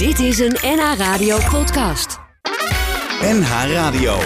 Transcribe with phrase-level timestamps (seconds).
[0.00, 2.18] Dit is een NH Radio podcast.
[3.22, 4.18] NH Radio.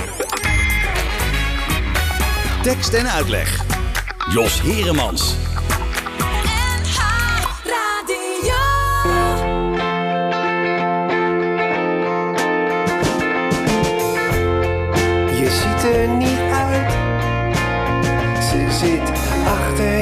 [2.63, 3.65] Tekst en uitleg.
[4.33, 5.35] Jos Heremans.
[15.39, 16.93] Je ziet er niet uit.
[18.45, 19.11] Ze zit
[19.47, 19.94] achter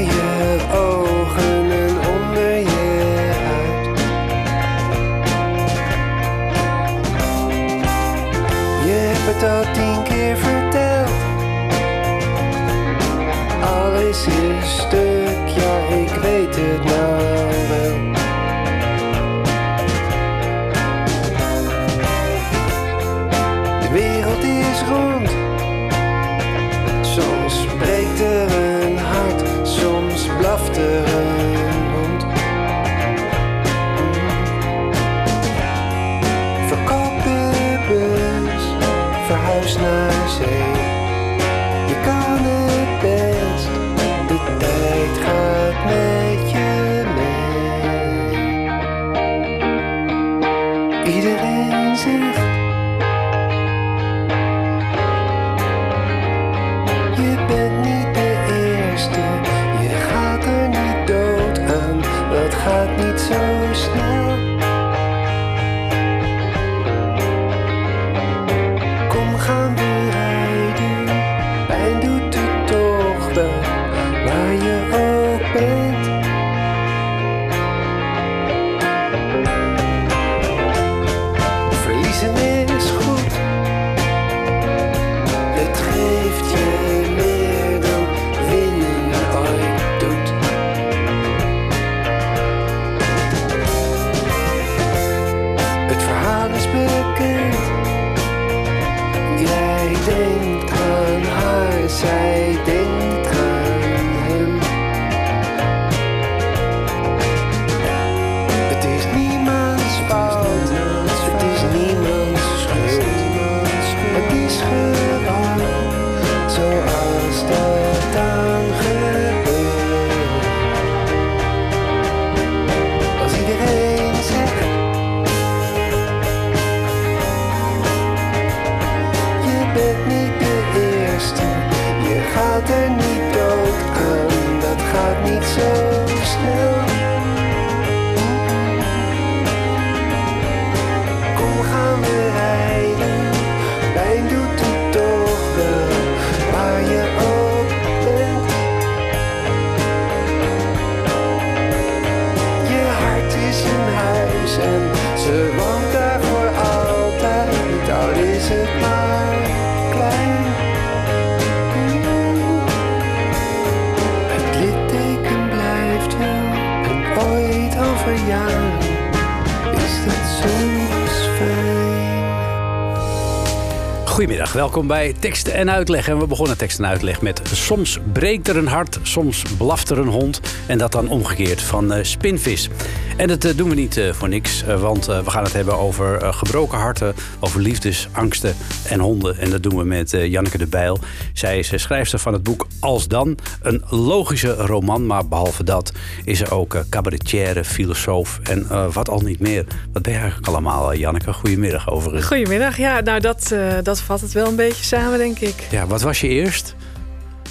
[174.72, 176.08] welkom bij Teksten en Uitleg.
[176.08, 179.98] En we begonnen tekst en uitleg met soms breekt er een hart, soms blaft er
[179.98, 180.40] een hond.
[180.66, 182.68] En dat dan omgekeerd van eh, spinvis.
[183.16, 185.78] En dat eh, doen we niet eh, voor niks, eh, want we gaan het hebben
[185.78, 188.54] over gebroken harten, over liefdes, angsten
[188.88, 189.38] en honden.
[189.38, 190.98] En dat doen we met Janneke de Bijl.
[191.32, 195.06] Zij is schrijfster van het boek Als Dan, een logische roman.
[195.06, 195.92] Maar behalve dat
[196.24, 199.64] is ze ook cabaretière, filosoof en wat al niet meer.
[199.92, 201.32] Wat ben je eigenlijk allemaal, Janneke?
[201.32, 202.26] Goedemiddag overigens.
[202.26, 202.76] Goedemiddag.
[202.76, 205.66] Ja, nou dat, dat vat het wel een beetje samen, denk ik.
[205.70, 206.74] Ja, wat was je eerst?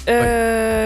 [0.04, 0.14] Eh,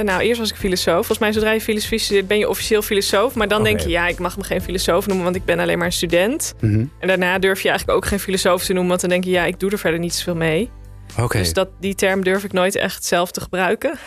[0.04, 0.94] nou, eerst was ik filosoof.
[0.94, 3.34] Volgens mij, zodra je filosofie studeert, ben je officieel filosoof.
[3.34, 5.78] Maar dan denk je, ja, ik mag me geen filosoof noemen, want ik ben alleen
[5.78, 6.54] maar een student.
[6.60, 6.84] Mhm.
[6.98, 9.44] En daarna durf je eigenlijk ook geen filosoof te noemen, want dan denk je, ja,
[9.44, 10.70] ik doe er verder niet zoveel mee.
[11.18, 13.98] Oké, Dus dat, die term durf ik nooit echt zelf te gebruiken.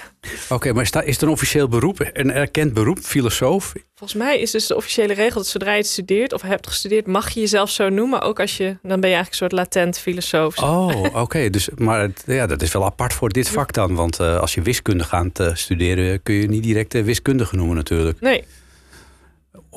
[0.49, 3.73] Oké, maar is, dat- is het een officieel beroep, een erkend beroep, filosoof?
[3.95, 7.07] Volgens mij is dus de officiële regel dat zodra je het studeert of hebt gestudeerd,
[7.07, 8.21] mag je jezelf zo noemen.
[8.21, 10.57] Ook als je, dan ben je eigenlijk een soort latent filosoof.
[10.57, 11.49] Oh, oké.
[11.49, 13.95] Dus, maar het- ja, dat is wel apart voor dit vak dan.
[13.95, 17.75] Want eh, als je wiskunde gaat eh, studeren, kun je niet direct eh, wiskundige noemen
[17.75, 18.19] natuurlijk.
[18.21, 18.43] Nee,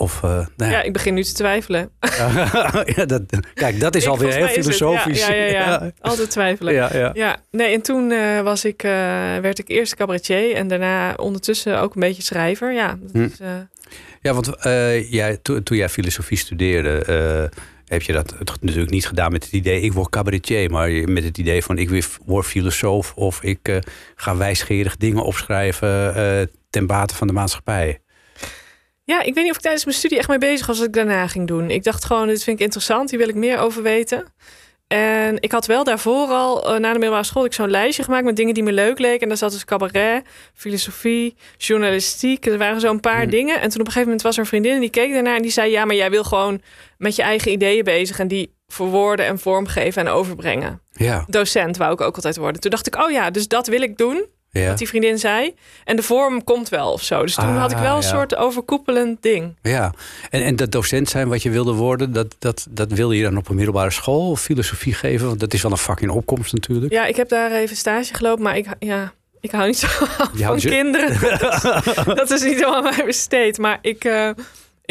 [0.02, 0.68] Of, eh, nou ja.
[0.70, 1.90] ja, ik begin nu te twijfelen.
[2.96, 3.22] ja, dat,
[3.54, 5.26] kijk, dat is Ik- alweer heel filosofisch.
[5.26, 6.74] Ja, ja, altijd twijfelen.
[7.14, 8.90] ja, nee, en toen eh, was ik, eh,
[9.40, 12.72] werd ik eerst cabaretier en daarna ondertussen ook een beetje schrijver.
[12.72, 13.22] Ja, dat Hm.
[13.22, 13.38] is,
[14.20, 14.50] Ja, want
[15.10, 17.50] jij, to- toen jij filosofie studeerde,
[17.86, 21.38] heb je dat natuurlijk niet gedaan met het idee ik word cabaretier, maar met het
[21.38, 23.80] idee van ik word filosoof of ik
[24.16, 28.00] ga wijsgerig dingen opschrijven ten bate van de maatschappij.
[29.04, 30.92] Ja, ik weet niet of ik tijdens mijn studie echt mee bezig was wat ik
[30.92, 31.70] daarna ging doen.
[31.70, 34.32] Ik dacht gewoon, dit vind ik interessant, hier wil ik meer over weten.
[34.92, 38.24] En ik had wel daarvoor al, eh, na de middelbare school, ik zo'n lijstje gemaakt
[38.24, 39.20] met dingen die me leuk leken.
[39.20, 42.46] En daar zat dus cabaret, filosofie, journalistiek.
[42.46, 43.60] Er waren zo'n paar dingen.
[43.60, 45.42] En toen op een gegeven moment was er een vriendin en die keek daarnaar en
[45.42, 46.62] die zei: Ja, maar jij wil gewoon
[46.98, 50.80] met je eigen ideeën bezig en die verwoorden en vormgeven en overbrengen.
[50.92, 51.24] Ja.
[51.28, 52.60] Docent wou ik ook altijd worden.
[52.60, 54.26] Toen dacht ik: Oh ja, dus dat wil ik doen.
[54.60, 54.68] Ja.
[54.68, 55.54] Wat die vriendin zei.
[55.84, 57.22] En de vorm komt wel of zo.
[57.22, 58.08] Dus toen Ah, had ik wel een ja.
[58.08, 59.56] soort overkoepelend ding.
[59.62, 59.92] Ja,
[60.30, 63.36] en, en dat docent zijn wat je wilde worden, dat, dat, dat wilde je dan
[63.36, 65.26] op een middelbare school of filosofie geven?
[65.26, 66.92] Want dat is wel een vak in opkomst natuurlijk.
[66.92, 69.86] Ja, ik heb daar even stage gelopen, maar ik, ja, ik hou niet zo
[70.34, 71.18] van kinderen.
[72.16, 73.58] dat is niet zo aan mij besteed.
[73.58, 74.30] Maar ik, eh,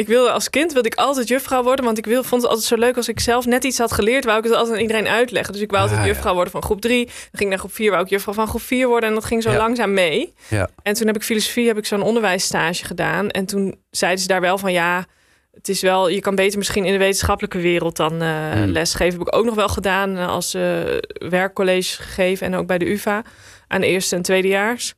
[0.01, 1.85] ik wilde als kind wilde ik altijd juffrouw worden.
[1.85, 4.25] Want ik wil, vond het altijd zo leuk als ik zelf net iets had geleerd.
[4.25, 5.53] Wou ik het altijd aan iedereen uitleggen.
[5.53, 6.11] Dus ik wou altijd Ah, ja.
[6.13, 7.05] juffrouw worden van groep 3.
[7.05, 9.09] Dan ging ik naar groep 4, wou ik juffrouw van groep 4 worden.
[9.09, 9.57] En dat ging zo Ja.
[9.57, 10.33] langzaam mee.
[10.47, 10.69] Ja.
[10.83, 13.29] En toen heb ik filosofie, heb ik zo'n onderwijsstage gedaan.
[13.29, 15.05] En toen zeiden ze daar wel van ja,
[15.53, 18.71] het is wel, je kan beter misschien in de wetenschappelijke wereld dan Hmm.
[18.71, 19.19] lesgeven.
[19.19, 20.61] Heb ik ook nog wel gedaan eh, als eh,
[21.29, 23.23] werkcollege gegeven en ook bij de UvA
[23.67, 24.93] aan de eerste en tweedejaars.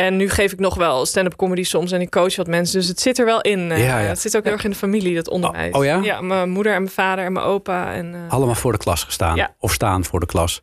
[0.00, 2.78] En nu geef ik nog wel stand-up comedy soms en ik coach wat mensen.
[2.78, 3.70] Dus het zit er wel in.
[3.72, 4.06] eh, Ja, ja.
[4.08, 5.72] Het zit ook heel erg in de familie, dat onderwijs.
[5.72, 6.00] Oh, oh ja?
[6.02, 7.92] Ja, mijn moeder en mijn vader en mijn opa.
[7.92, 9.54] En, eh, Allemaal voor de klas gestaan Ja.
[9.58, 10.60] of staan voor de klas.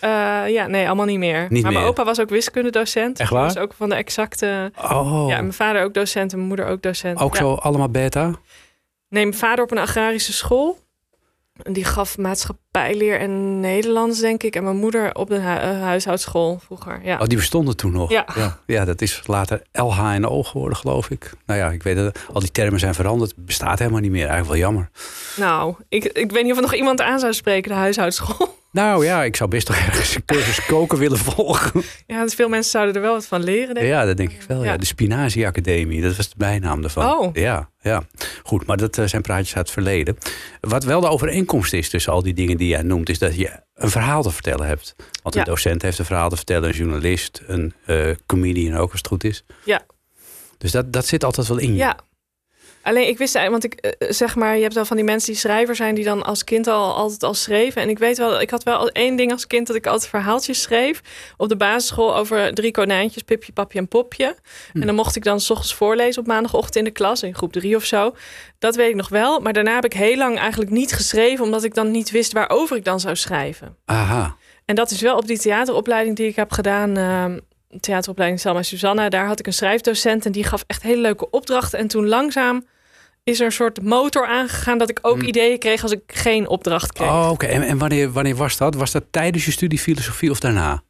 [0.00, 0.10] eh,
[0.48, 1.46] ja, nee, allemaal niet meer.
[1.48, 3.20] Niet maar mijn opa was ook wiskundedocent.
[3.20, 3.46] Echt waar?
[3.48, 4.72] Dus ook van de exacte...
[4.82, 7.20] Oh, Ja, mijn vader ook docent en mijn moeder ook docent.
[7.20, 7.40] ook Ja.
[7.40, 8.24] zo allemaal beta?
[9.08, 10.78] Nee, mijn vader op een agrarische school.
[11.62, 14.56] Die gaf maatschappijleer en Nederlands, denk ik.
[14.56, 17.00] En mijn moeder op de hu- eh, huishoudschool vroeger.
[17.04, 17.18] Ja.
[17.18, 18.10] Oh, die bestonden toen nog.
[18.10, 18.26] Ja.
[18.34, 18.58] ja.
[18.66, 21.32] ja, dat is later LHNO geworden, geloof ik.
[21.46, 23.32] Nou ja, ik weet dat al die termen zijn veranderd.
[23.36, 24.26] Bestaat helemaal niet meer.
[24.28, 24.90] Eigenlijk wel jammer.
[25.36, 28.54] Nou, ik, ik weet niet of er nog iemand aan zou spreken, de huishoudschool.
[28.76, 31.82] Nou ja, ik zou best toch ergens een cursus koken willen volgen.
[32.06, 33.92] Ja, dus veel mensen zouden er wel wat van leren, denk ik.
[33.92, 34.64] Ja, dat denk ik wel.
[34.64, 34.70] Ja.
[34.70, 34.76] Ja.
[34.76, 37.18] De Spinazie Academie, dat was de bijnaam daarvan.
[37.18, 37.34] Oh.
[37.34, 38.02] Ja, ja.
[38.42, 40.18] Goed, maar dat eh, zijn praatjes uit het verleden.
[40.60, 43.50] Wat wel de overeenkomst is tussen al die dingen die jij noemt, is dat je
[43.74, 44.94] een verhaal te vertellen hebt.
[45.22, 45.46] Want een Ja.
[45.46, 49.24] docent heeft een verhaal te vertellen, een journalist, een eh, comedian ook, als het goed
[49.24, 49.44] is.
[49.64, 49.82] Ja.
[50.58, 51.76] Dus dat, dat zit altijd wel in je.
[51.76, 51.96] Ja.
[52.86, 55.32] Alleen ik wist eigenlijk, want ik eh, zeg maar, je hebt wel van die mensen
[55.32, 57.82] die schrijver zijn die dan als kind al altijd al schreven.
[57.82, 60.62] En ik weet wel, ik had wel één ding als kind dat ik altijd verhaaltjes
[60.62, 61.00] schreef
[61.36, 64.36] op de basisschool over drie konijntjes, Pipje, Papje en Popje.
[64.72, 64.80] Hm.
[64.80, 67.52] En dan mocht ik dan s ochtends voorlezen op maandagochtend in de klas, in groep
[67.52, 68.14] drie of zo.
[68.58, 69.40] Dat weet ik nog wel.
[69.40, 72.76] Maar daarna heb ik heel lang eigenlijk niet geschreven, omdat ik dan niet wist waarover
[72.76, 73.76] ik dan zou schrijven.
[73.84, 74.36] Aha.
[74.64, 76.96] En dat is wel op die theateropleiding die ik heb gedaan.
[76.96, 77.38] ehm,
[77.80, 79.08] theateropleiding Selma Susanna.
[79.08, 81.78] Daar had ik een schrijfdocent en die gaf echt hele leuke opdrachten.
[81.78, 82.64] En toen langzaam
[83.30, 86.92] is er een soort motor aangegaan dat ik ook ideeën kreeg als ik geen opdracht
[86.92, 87.08] kreeg.
[87.08, 87.46] Oh, oké.
[87.46, 88.74] En, en wanneer, wanneer was dat?
[88.74, 90.82] Was dat tijdens je studie filosofie of daarna?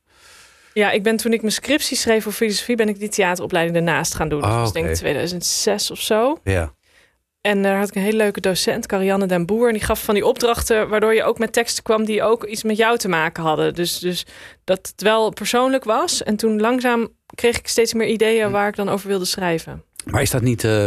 [0.72, 4.14] Ja, ik ben toen ik mijn scriptie schreef voor filosofie, ben ik die theateropleiding daarnaast
[4.14, 4.42] gaan doen.
[4.42, 5.00] Oh, dat was denk ik oké.
[5.00, 6.38] 2006 of zo.
[6.44, 6.74] Ja.
[7.40, 9.66] En daar had ik een hele leuke docent, Carianne den Boer.
[9.66, 12.62] En die gaf van die opdrachten waardoor je ook met teksten kwam die ook iets
[12.62, 13.74] met jou te maken hadden.
[13.74, 14.26] Dus, dus
[14.64, 16.22] dat het wel persoonlijk was.
[16.22, 19.84] En toen langzaam kreeg ik steeds meer ideeën waar ik dan over wilde schrijven.
[20.04, 20.86] Maar is dat niet, eh,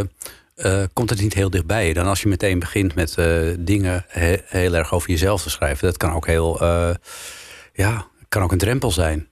[0.59, 1.94] eh, komt het niet heel dichtbij?
[1.94, 5.88] Dan als je meteen begint met eh, dingen he- heel erg over jezelf te schrijven.
[5.88, 6.89] Dat kan ook heel, eh,
[7.73, 9.27] ja, kan ook een drempel zijn.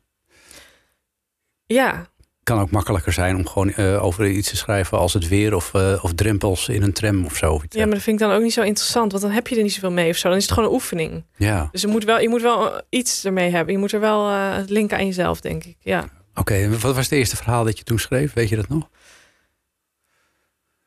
[1.66, 2.06] Ja,
[2.44, 6.14] kan ook makkelijker zijn om gewoon over iets te schrijven als het weer of, of
[6.14, 7.62] drempels in een tram of zo.
[7.70, 9.64] ja, maar dat vind ik dan ook niet zo interessant, want dan heb je er
[9.64, 10.28] niet zoveel mee of zo.
[10.28, 11.24] Dan is het gewoon een oefening.
[11.36, 13.74] Ja, Dus je moet wel, je moet wel iets ermee hebben.
[13.74, 15.76] Je moet er wel het linken aan jezelf, denk ik.
[15.80, 16.06] Ja.
[16.36, 16.70] oké.
[16.70, 18.34] Wat was het eerste verhaal dat je toen schreef?
[18.34, 18.90] Weet je dat nog?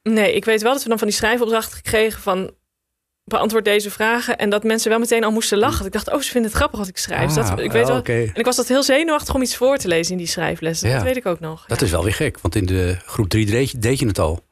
[0.03, 2.55] Nee, ik weet wel dat we dan van die schrijfopdrachten kregen van
[3.25, 4.39] beantwoord deze vragen.
[4.39, 5.87] En dat mensen wel meteen al moesten lachen.
[5.87, 7.27] Ik dacht, oh, ze vinden het grappig wat ik schrijf.
[7.27, 8.03] Dus dat, Ah, ik weet wel.
[8.03, 10.89] En ik was dat heel zenuwachtig om iets voor te lezen in die schrijflessen.
[10.89, 10.95] Ja.
[10.95, 11.65] Dat weet ik ook nog.
[11.67, 11.87] Dat ja.
[11.87, 14.45] is wel weer gek, want in de groep 3 deed je, deed je het al.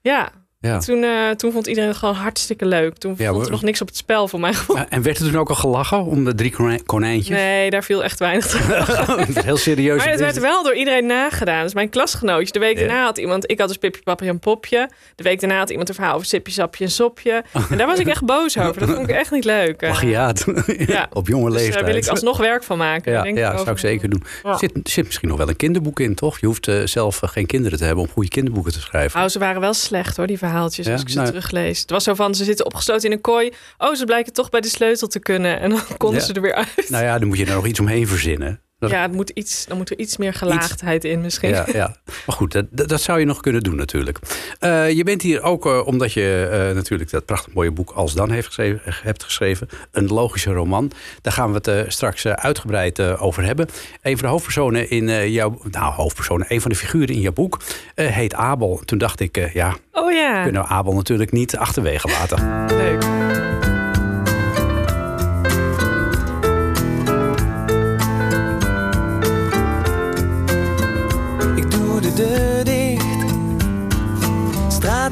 [0.00, 0.32] Ja,
[0.64, 0.78] Ja.
[0.78, 2.96] toen, eh, toen vond iedereen het gewoon hartstikke leuk.
[2.98, 4.76] Toen Ja, vond er nog niks op het spel voor gevoel.
[4.76, 7.36] Maar- En werd er toen ook al gelachen om de drie konij- konijntjes?
[7.36, 9.98] Nee, daar viel echt weinig te heel serieus.
[9.98, 11.62] Maar het werd wel door iedereen nagedaan.
[11.62, 12.52] Dus mijn klasgenootje.
[12.52, 12.86] De week Ja.
[12.86, 13.50] daarna had iemand...
[13.50, 14.88] Ik had dus Pipje, Papje en Popje.
[15.14, 17.44] De week daarna had iemand een verhaal over Sipje, Sapje en Sopje.
[17.70, 18.80] En daar was ik echt boos over.
[18.86, 19.80] Dat vond ik echt niet leuk.
[19.82, 19.90] eh.
[19.90, 20.44] Plagiaat.
[20.86, 21.08] Ja.
[21.12, 21.74] Op jonge Dus leeftijd.
[21.74, 23.12] daar wil ik alsnog werk van maken.
[23.12, 24.22] Ja, denk ja zou ik zeker doen.
[24.42, 24.50] Ja.
[24.52, 26.38] Er zit, zit misschien nog wel een kinderboek in, toch?
[26.40, 29.20] Je hoeft eh, zelf eh, geen kinderen te hebben om goede kinderboeken te schrijven.
[29.22, 31.80] Oh, ze waren wel slecht hoor, die verhaaltjes, als ik ze Nou- teruglees.
[31.80, 33.52] Het was zo van, ze zitten opgesloten in een kooi.
[33.78, 35.60] Oh, ze blijken toch bij de sleutel te kunnen.
[35.60, 36.86] En dan konden ze er weer uit.
[36.88, 38.60] Nou ja, dan moet je er nog iets omheen verzinnen.
[38.90, 41.50] Ja, het moet iets, dan moet er iets meer gelaagdheid in misschien.
[41.50, 41.96] Ja, ja.
[42.26, 44.18] Maar goed, dat, dat zou je nog kunnen doen natuurlijk.
[44.58, 48.14] Eh, je bent hier ook eh, omdat je eh, natuurlijk dat prachtig mooie boek Als
[48.14, 49.68] Dan heeft geschreven, hebt geschreven.
[49.90, 50.90] Een logische roman.
[51.22, 53.68] Daar gaan we het straks uitgebreid over hebben.
[54.02, 55.58] Een van de hoofdpersonen in jouw...
[55.70, 56.46] Nou, hoofdpersonen.
[56.48, 57.60] Een van de figuren in jouw boek
[57.94, 58.80] heet Abel.
[58.84, 62.66] Toen dacht ik, ja, Oh ja, kunnen we Abel natuurlijk niet achterwege laten.
[62.76, 63.73] leuk.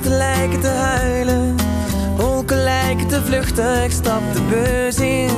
[0.02, 1.56] Straten lijken te huilen.
[2.16, 3.84] Wolken lijken te vluchten.
[3.84, 5.30] Ik stap de bus in.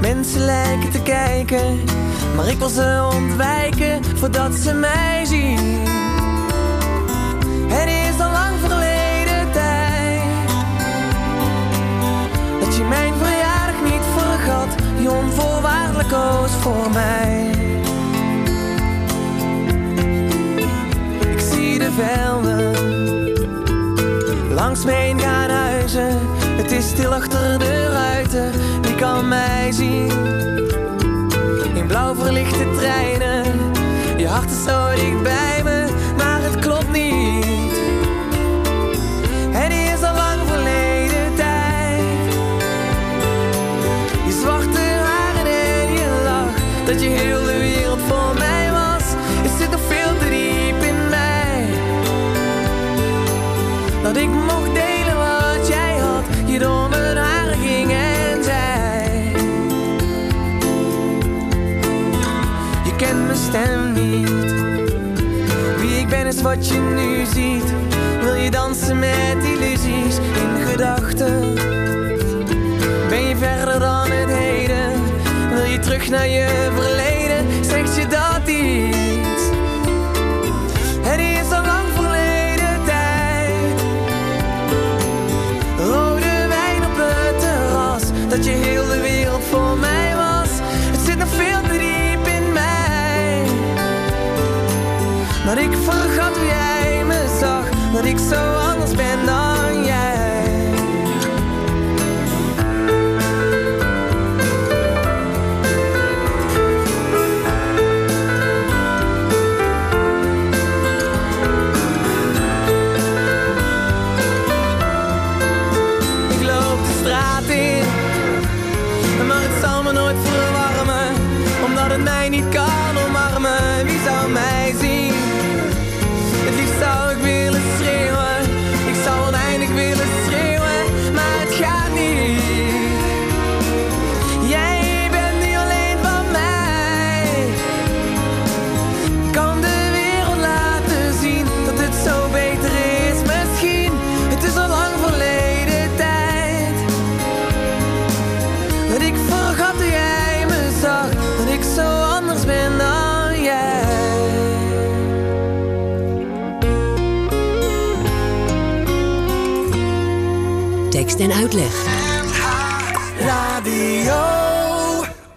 [0.00, 1.80] Mensen lijken te kijken.
[2.36, 5.58] Maar ik wil ze ontwijken voordat ze mij zien.
[7.66, 10.20] Het is al lang verleden tijd.
[12.60, 14.68] Dat je mijn verjaardag niet vergat.
[14.98, 17.50] Die onvoorwaardelijk koos voor mij.
[21.20, 22.71] Ik zie de velden
[24.62, 26.18] langs me heen gaan huizen.
[26.56, 28.52] Het is stil achter de ruiten,
[28.82, 30.10] wie kan mij zien?
[31.74, 33.44] In blauw verlichte treinen,
[34.16, 35.22] je hart is zo dicht
[66.42, 67.74] wat je nu ziet.
[68.22, 71.54] Wil je dansen met illusies in gedachten?
[73.08, 74.92] Ben je verder dan het heden?
[75.54, 77.64] Wil je terug naar je verleden?
[77.64, 78.31] Zegt je dat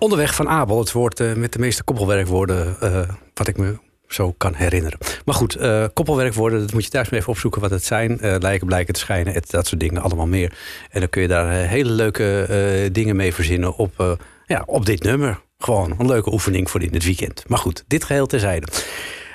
[0.05, 4.31] Onderweg van Abel, het woord eh, met de meeste koppelwerkwoorden eh, wat ik me zo
[4.37, 4.99] kan herinneren.
[5.25, 8.17] Maar goed, eh, koppelwerkwoorden, dat moet je thuis maar even opzoeken wat het zijn.
[8.21, 10.57] Lijken, blijken te schijnen, et- dat soort dingen, allemaal meer.
[10.89, 15.41] En dan kun je daar hele leuke dingen mee verzinnen op, ja, op dit nummer.
[15.57, 17.43] Gewoon een leuke oefening voor in het weekend.
[17.47, 18.67] Maar goed, dit geheel terzijde.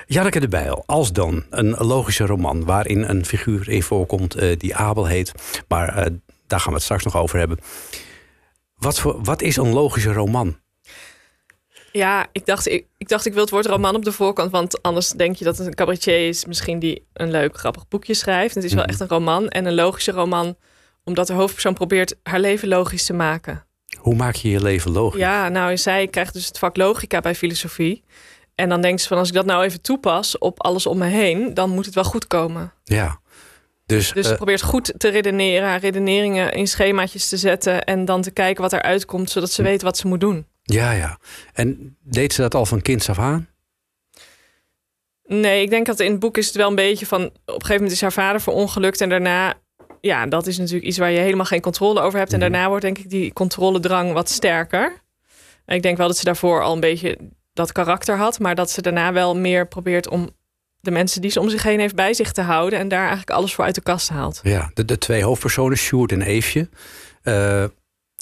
[0.06, 2.64] Janneke de Bijl, Als Dan, een logische roman...
[2.64, 5.32] waarin een figuur in voorkomt die Abel heet.
[5.68, 6.08] Maar
[6.46, 7.58] daar gaan we het straks nog over hebben.
[8.80, 10.58] Wat, voor, wat is een logische roman?
[11.92, 14.82] Ja, ik dacht ik, ik dacht ik wil het woord roman op de voorkant, want
[14.82, 18.54] anders denk je dat het een cabaretier is, misschien die een leuk grappig boekje schrijft.
[18.54, 18.90] Het is wel Mhm.
[18.90, 20.56] echt een roman en een logische roman,
[21.04, 23.64] omdat de hoofdpersoon probeert haar leven logisch te maken.
[23.98, 25.20] Hoe maak je je leven logisch?
[25.20, 28.04] Ja, nou, zij krijgt dus het vak logica bij filosofie.
[28.54, 31.06] En dan denkt ze van als ik dat nou even toepas op alles om me
[31.06, 32.72] heen, dan moet het wel goed komen.
[32.84, 33.19] Ja.
[33.90, 38.04] Dus, Dus ze eh, probeert goed te redeneren, haar redeneringen in schemaatjes te zetten en
[38.04, 39.54] dan te kijken wat eruit komt, zodat Hm.
[39.54, 40.46] ze weet wat ze moet doen.
[40.62, 41.18] ja, ja.
[41.52, 43.48] En deed ze dat al van kinds af aan?
[45.24, 47.24] Nee, ik denk dat in het boek is het wel een beetje van...
[47.24, 49.00] op een gegeven moment is haar vader verongelukt...
[49.00, 49.54] en daarna,
[50.00, 52.32] ja, dat is natuurlijk iets waar je helemaal geen controle over hebt.
[52.32, 52.50] En Mhm.
[52.50, 55.00] daarna wordt denk ik die controledrang wat sterker.
[55.64, 57.18] En ik denk wel dat ze daarvoor al een beetje
[57.52, 58.38] dat karakter had...
[58.38, 60.30] maar dat ze daarna wel meer probeert om
[60.80, 62.78] de mensen die ze om zich heen heeft bij zich te houden...
[62.78, 64.40] en daar eigenlijk alles voor uit de kast haalt.
[64.42, 66.68] Ja, de, de twee hoofdpersonen, Sjoerd en Eefje.
[67.22, 67.64] eh,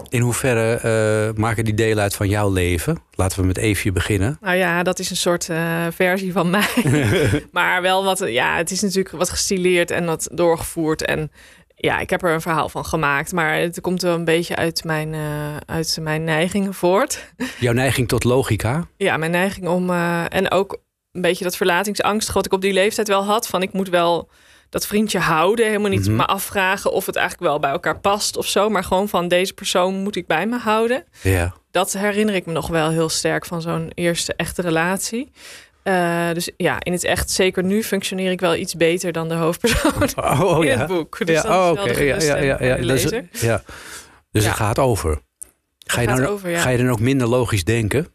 [0.08, 3.02] In hoeverre eh, maken die deel uit van jouw leven?
[3.14, 4.38] Laten we met Eefje beginnen.
[4.40, 6.68] Nou ja, dat is een soort eh, versie van mij.
[7.52, 11.04] maar wel wat, ja, het is natuurlijk wat gestileerd en wat doorgevoerd.
[11.04, 11.30] En
[11.74, 13.32] ja, ik heb er een verhaal van gemaakt.
[13.32, 17.32] Maar het komt wel een beetje uit mijn, eh, uit mijn neigingen voort.
[17.58, 18.86] Jouw neiging tot logica?
[18.96, 19.90] Ja, mijn neiging om.
[20.28, 20.80] en ook
[21.12, 23.46] een beetje dat verlatingsangst, wat ik op die leeftijd wel had.
[23.46, 24.30] Van ik moet wel
[24.68, 25.66] dat vriendje houden.
[25.66, 26.16] Helemaal niet Mhm.
[26.16, 28.68] me afvragen of het eigenlijk wel bij elkaar past of zo.
[28.68, 31.04] Maar gewoon van deze persoon moet ik bij me houden.
[31.22, 31.54] Ja.
[31.70, 35.30] Dat herinner ik me nog wel heel sterk van zo'n eerste echte relatie.
[35.82, 39.34] Eh, dus ja, in het echt, zeker nu, functioneer ik wel iets beter dan de
[39.34, 40.78] hoofdpersoon Oh, oh, in ja.
[40.78, 41.18] het boek.
[41.26, 41.94] Dus ja, dat is oh, wel oké.
[41.94, 42.76] de Ja, ja, ja, ja.
[42.76, 43.02] Dus,
[43.40, 43.62] ja.
[44.30, 45.20] dus het gaat over.
[45.86, 48.06] Ga je, dan, over, ga je dan ook minder logisch denken?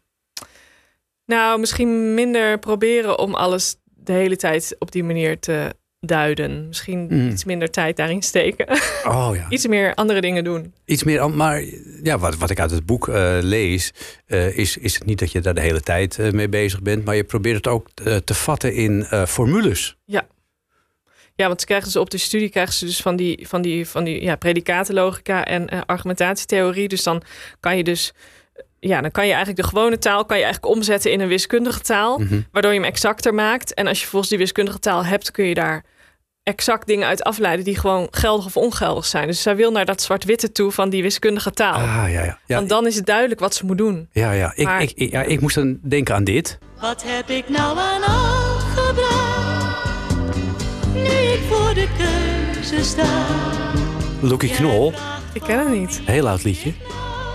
[1.26, 6.66] Nou, misschien minder proberen om alles de hele tijd op die manier te duiden.
[6.68, 7.28] Misschien Mm.
[7.30, 8.66] iets minder tijd daarin steken.
[9.04, 9.46] Oh ja.
[9.48, 10.74] iets meer andere dingen doen.
[10.84, 11.64] Iets meer, maar
[12.02, 13.92] ja, wat, wat ik uit het boek eh, lees,
[14.26, 17.04] eh, is, is het niet dat je daar de hele tijd eh, mee bezig bent,
[17.04, 17.88] maar je probeert het ook
[18.24, 19.96] te vatten in formules.
[21.36, 23.88] Ja, want ze krijgen dus op de studie krijgen ze dus van die, van die,
[23.88, 26.88] van die ja, predicatenlogica en argumentatietheorie.
[26.88, 27.22] Dus dan
[27.60, 28.12] kan je dus,
[28.88, 31.80] ja, dan kan je eigenlijk de gewone taal kan je eigenlijk omzetten in een wiskundige
[31.80, 32.40] taal, Mhm.
[32.52, 33.74] waardoor je hem exacter maakt.
[33.74, 35.84] En als je vervolgens die wiskundige taal hebt, kun je daar
[36.42, 39.26] exact dingen uit afleiden die gewoon geldig of ongeldig zijn.
[39.26, 41.74] Dus zij wil naar dat zwart-witte toe van die wiskundige taal.
[41.74, 42.38] Ah, ja, ja.
[42.46, 44.08] Ja, Want dan is het duidelijk wat ze moet doen.
[44.12, 44.52] ja, ja.
[44.54, 46.58] Ik, Maar- ik, ik- ja, ik moest dan denken aan dit.
[46.80, 48.42] Wat heb ik nou aan al?
[50.94, 53.24] Nu ik voor de keuze sta.
[54.20, 54.92] Loekie Knol,
[55.32, 56.00] Ik ken het niet.
[56.04, 56.72] heel oud liedje.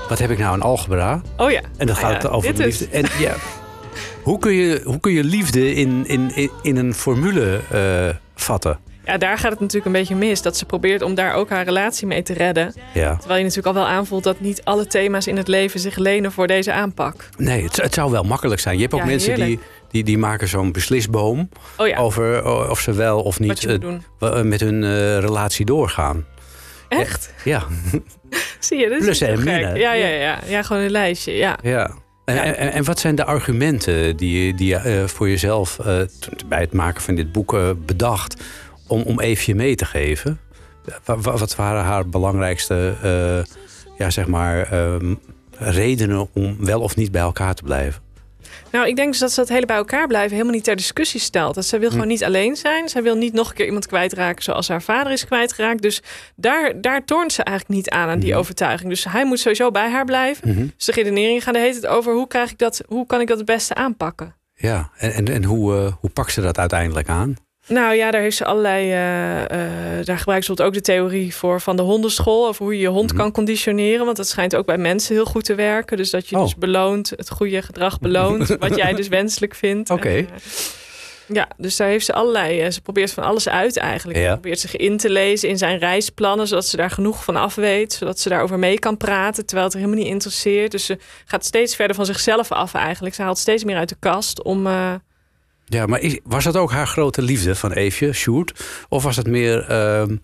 [0.09, 1.21] Wat heb ik nou aan algebra?
[1.37, 1.61] Oh ja.
[1.77, 2.79] En dan Ah gaat ja, over de dus.
[2.79, 2.97] liefde.
[2.97, 3.35] En ja,
[4.23, 8.79] hoe kun je, hoe kun je liefde in, in, in, in een formule eh, vatten?
[9.05, 10.41] Ja, daar gaat het natuurlijk een beetje mis.
[10.41, 12.73] Dat ze probeert om daar ook haar relatie mee te redden.
[12.93, 13.15] Ja.
[13.15, 16.31] Terwijl je natuurlijk al wel aanvoelt dat niet alle thema's in het leven zich lenen
[16.31, 17.29] voor deze aanpak.
[17.37, 18.75] Nee, het, het zou wel makkelijk zijn.
[18.75, 19.67] Je hebt ook Ja, mensen die, heerlijk.
[19.91, 23.75] die, die maken zo'n beslisboom Oh ja, over of ze wel of niet eh,
[24.19, 24.81] eh, met hun
[25.19, 26.25] relatie doorgaan.
[26.89, 27.33] Echt?
[27.43, 27.63] Ja,
[28.59, 29.75] Zie je, niet en minnen.
[29.79, 30.39] Ja, ja, ja.
[30.47, 31.31] ja, gewoon een lijstje.
[31.31, 31.57] Ja.
[31.63, 31.91] ja.
[32.25, 32.43] En, Ja.
[32.43, 35.99] En, en wat zijn de argumenten die, je- die je eh, voor jezelf eh,
[36.47, 38.43] bij het maken van dit boek eh, bedacht
[38.87, 40.39] om, om Eefje mee te geven?
[41.05, 42.93] Wa- wa- Wat waren haar belangrijkste
[43.97, 45.13] ja, zeg maar, ehm,
[45.57, 48.01] redenen om wel of niet bij elkaar te blijven?
[48.71, 51.19] Nou, ik denk dus dat ze dat hele bij elkaar blijven helemaal niet ter discussie
[51.19, 51.55] stelt.
[51.55, 52.89] Dat zij wil gewoon niet alleen zijn.
[52.89, 55.81] Zij wil niet nog een keer iemand kwijtraken zoals haar vader is kwijtgeraakt.
[55.81, 56.01] Dus
[56.35, 58.89] daar, daar toont ze eigenlijk niet aan, aan die overtuiging.
[58.89, 60.49] Dus hij moet sowieso bij haar blijven.
[60.49, 60.67] Mhm.
[60.77, 63.27] Dus de redenering gaat de hele tijd over hoe, krijg ik dat, hoe kan ik
[63.27, 64.35] dat het beste aanpakken.
[64.55, 67.35] Ja, en, en, en hoe, eh, hoe pakt ze dat uiteindelijk aan?
[67.69, 68.91] Nou ja, daar heeft ze allerlei.
[68.91, 69.43] eh,
[69.99, 72.47] eh, daar gebruikt ze bijvoorbeeld ook de theorie voor van de hondenschool.
[72.47, 73.17] Over hoe je je hond Mhm.
[73.21, 74.05] kan conditioneren.
[74.05, 75.97] Want dat schijnt ook bij mensen heel goed te werken.
[75.97, 76.41] Dus dat je Oh.
[76.43, 78.47] dus beloont, het goede gedrag beloont.
[78.59, 79.89] wat jij dus wenselijk vindt.
[79.89, 80.09] Oké.
[80.09, 80.23] Eh,
[81.33, 82.71] ja, dus daar heeft ze allerlei.
[82.71, 84.17] ze probeert van alles uit eigenlijk.
[84.19, 84.25] Ja.
[84.27, 86.47] Ze probeert zich in te lezen in zijn reisplannen.
[86.47, 87.93] Zodat ze daar genoeg van af weet.
[87.93, 89.45] Zodat ze daarover mee kan praten.
[89.45, 90.71] Terwijl het er helemaal niet interesseert.
[90.71, 93.15] Dus ze gaat steeds verder van zichzelf af eigenlijk.
[93.15, 94.67] Ze haalt steeds meer uit de kast om.
[95.69, 98.65] Ja, maar was dat ook haar grote liefde van Eefje, Sjoerd?
[98.89, 100.15] Of was het meer, ehm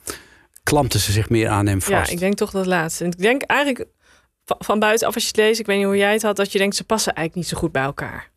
[0.64, 2.08] klampte ze zich meer aan hem vast?
[2.08, 3.06] Ja, ik denk toch dat laatste.
[3.06, 3.86] Ik denk eigenlijk
[4.46, 6.58] van, buitenaf als je het leest, ik weet niet hoe jij het had, dat je
[6.58, 8.30] denkt ze passen eigenlijk niet zo goed bij elkaar.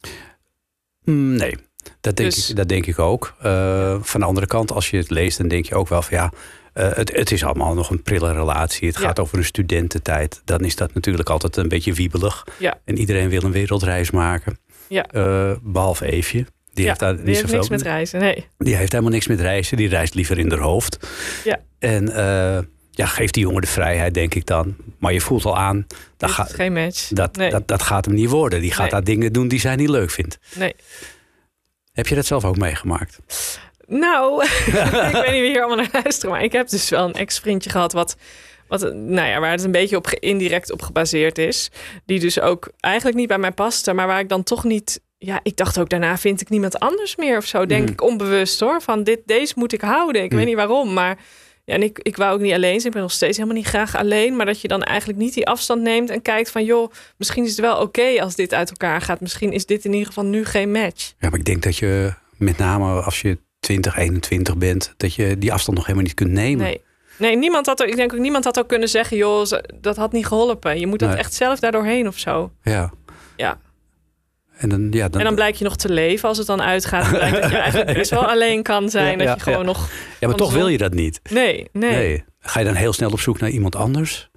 [1.05, 1.57] Mm, nee,
[2.01, 3.35] dat denk, Dus- ik, dat denk ik ook.
[3.41, 6.17] Eh, van de andere kant, als je het leest, dan denk je ook wel van
[6.17, 6.33] ja,
[6.73, 8.89] eh, het, het is allemaal nog een prille relatie.
[8.89, 9.03] Het Ja.
[9.07, 10.43] gaat over een studententijd.
[10.45, 12.47] Dan is dat natuurlijk altijd een beetje wiebelig.
[12.59, 12.79] Ja.
[12.85, 14.59] En iedereen wil een wereldreis maken.
[14.89, 15.07] Ja.
[15.07, 16.47] Eh, behalve Eefje.
[16.79, 18.21] Die ja, heeft daar niet heeft niks met reizen.
[18.21, 18.47] Nee.
[18.59, 19.77] Die heeft helemaal niks met reizen.
[19.77, 20.99] Die reist liever in haar hoofd.
[21.45, 21.61] Ja.
[21.79, 22.59] En eh,
[22.91, 24.77] ja, geeft die jongen de vrijheid, denk ik dan.
[24.99, 25.87] Maar je voelt al aan,
[26.17, 27.09] dat, gaat geen match.
[27.09, 27.51] dat, nee.
[27.51, 28.61] dat, dat gaat hem niet worden.
[28.61, 28.91] Die gaat Nee.
[28.91, 30.39] daar dingen doen die zij niet leuk vindt.
[30.55, 30.75] nee.
[31.93, 33.19] Heb je dat zelf ook meegemaakt?
[33.87, 34.45] Nou,
[35.13, 37.71] ik weet niet wie hier allemaal naar luisteren, maar ik heb dus wel een ex-vriendje
[37.71, 38.17] gehad wat,
[38.69, 41.71] wat, nou ja, waar het een beetje op indirect op gebaseerd is.
[42.07, 45.01] Die dus ook eigenlijk niet bij mij paste, maar waar ik dan toch niet.
[45.19, 47.93] Ja, ik dacht ook daarna vind ik niemand anders meer of zo, denk Mhm.
[47.93, 48.83] ik onbewust hoor.
[48.83, 50.23] Van dit, deze moet ik houden.
[50.23, 50.37] Ik Mhm.
[50.39, 51.19] weet niet waarom, maar
[51.65, 52.87] ja, en ik, ik wou ook niet alleen zijn.
[52.87, 55.47] Ik ben nog steeds helemaal niet graag alleen, maar dat je dan eigenlijk niet die
[55.47, 59.01] afstand neemt en kijkt van joh, misschien is het wel oké als dit uit elkaar
[59.01, 59.21] gaat.
[59.21, 61.13] Misschien is dit in ieder geval nu geen match.
[61.19, 65.39] Ja, maar ik denk dat je met name als je 20, 21 bent, dat je
[65.39, 66.65] die afstand nog helemaal niet kunt nemen.
[66.65, 66.83] Nee.
[67.19, 70.13] Nee, niemand had er, ik denk ook niemand had ook kunnen zeggen, joh, dat had
[70.13, 70.81] niet geholpen.
[70.81, 71.19] Je moet dat Nee.
[71.19, 72.51] echt zelf daar doorheen of zo.
[72.63, 72.93] Ja.
[73.37, 73.59] Ja.
[74.59, 77.03] En dan, ja, dan, En dan blijkt je nog te leven als het dan uitgaat.
[77.03, 79.19] Dan blijkt dat je eigenlijk best wel alleen kan zijn.
[79.19, 79.89] Ja, dat je gewoon nog.
[80.21, 81.21] ja, maar toch wil je dat niet.
[81.31, 82.25] Nee, nee.
[82.41, 84.31] Ga je dan heel snel op zoek naar iemand anders?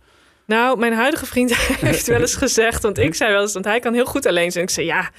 [0.45, 3.79] Nou, mijn huidige vriend heeft wel eens gezegd, want ik zei wel eens, want hij
[3.79, 4.63] kan heel goed alleen zijn.
[4.63, 5.09] Ik zei ja, maar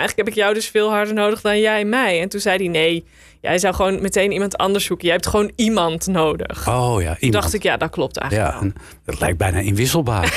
[0.00, 2.20] eigenlijk heb ik jou dus veel harder nodig dan jij mij.
[2.20, 3.04] En toen zei hij nee,
[3.40, 5.06] jij zou gewoon meteen iemand anders zoeken.
[5.06, 6.68] Jij hebt gewoon iemand nodig.
[6.68, 7.42] Oh ja, Toen iemand.
[7.42, 8.72] dacht ik, ja, dat klopt eigenlijk Ja, wel.
[9.04, 10.34] dat lijkt bijna inwisselbaar.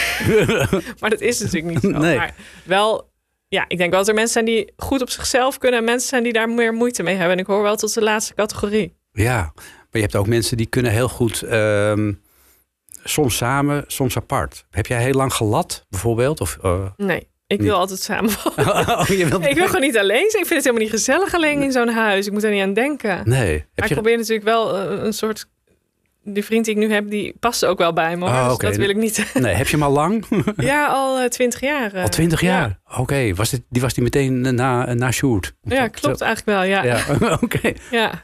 [1.00, 2.00] Maar dat is natuurlijk niet zo.
[2.00, 2.18] Nee.
[2.18, 2.34] Maar
[2.64, 3.12] wel,
[3.54, 6.10] ja, ik denk wel dat er mensen zijn die goed op zichzelf kunnen en mensen
[6.10, 7.34] zijn die daar meer moeite mee hebben.
[7.34, 8.96] En ik hoor wel tot de laatste categorie.
[9.12, 11.42] ja, maar je hebt ook mensen die kunnen heel goed...
[11.42, 12.14] ehm,
[13.04, 14.66] soms samen, soms apart.
[14.70, 16.42] Heb jij heel lang gelat, bijvoorbeeld?
[16.42, 17.68] Of, eh, Nee, ik Niet.
[17.68, 18.30] wil altijd samen.
[18.58, 19.46] oh, je wilt...
[19.46, 20.44] ik wil gewoon niet alleen zijn.
[20.44, 22.26] Ik vind het helemaal niet gezellig alleen in zo'n huis.
[22.26, 23.22] Ik moet er niet aan denken.
[23.30, 23.66] Nee.
[23.76, 25.46] Maar ik probeer natuurlijk wel eh, een soort...
[26.26, 28.26] Die vriend die ik nu heb, die past ook wel bij me.
[28.26, 29.26] Oh, Dus dat wil ik niet.
[29.34, 30.26] Nee, heb je hem al lang?
[30.58, 31.94] ja, al twintig jaar.
[31.94, 32.02] eh.
[32.04, 32.80] al twintig jaar?
[32.88, 35.54] Ja, Oké, was dit, die was die meteen eh, na, na Sjoerd?
[35.64, 36.64] ja klopt eigenlijk wel.
[36.70, 36.84] Ja.
[36.84, 37.02] Ja.
[37.20, 37.68] Ja, oké.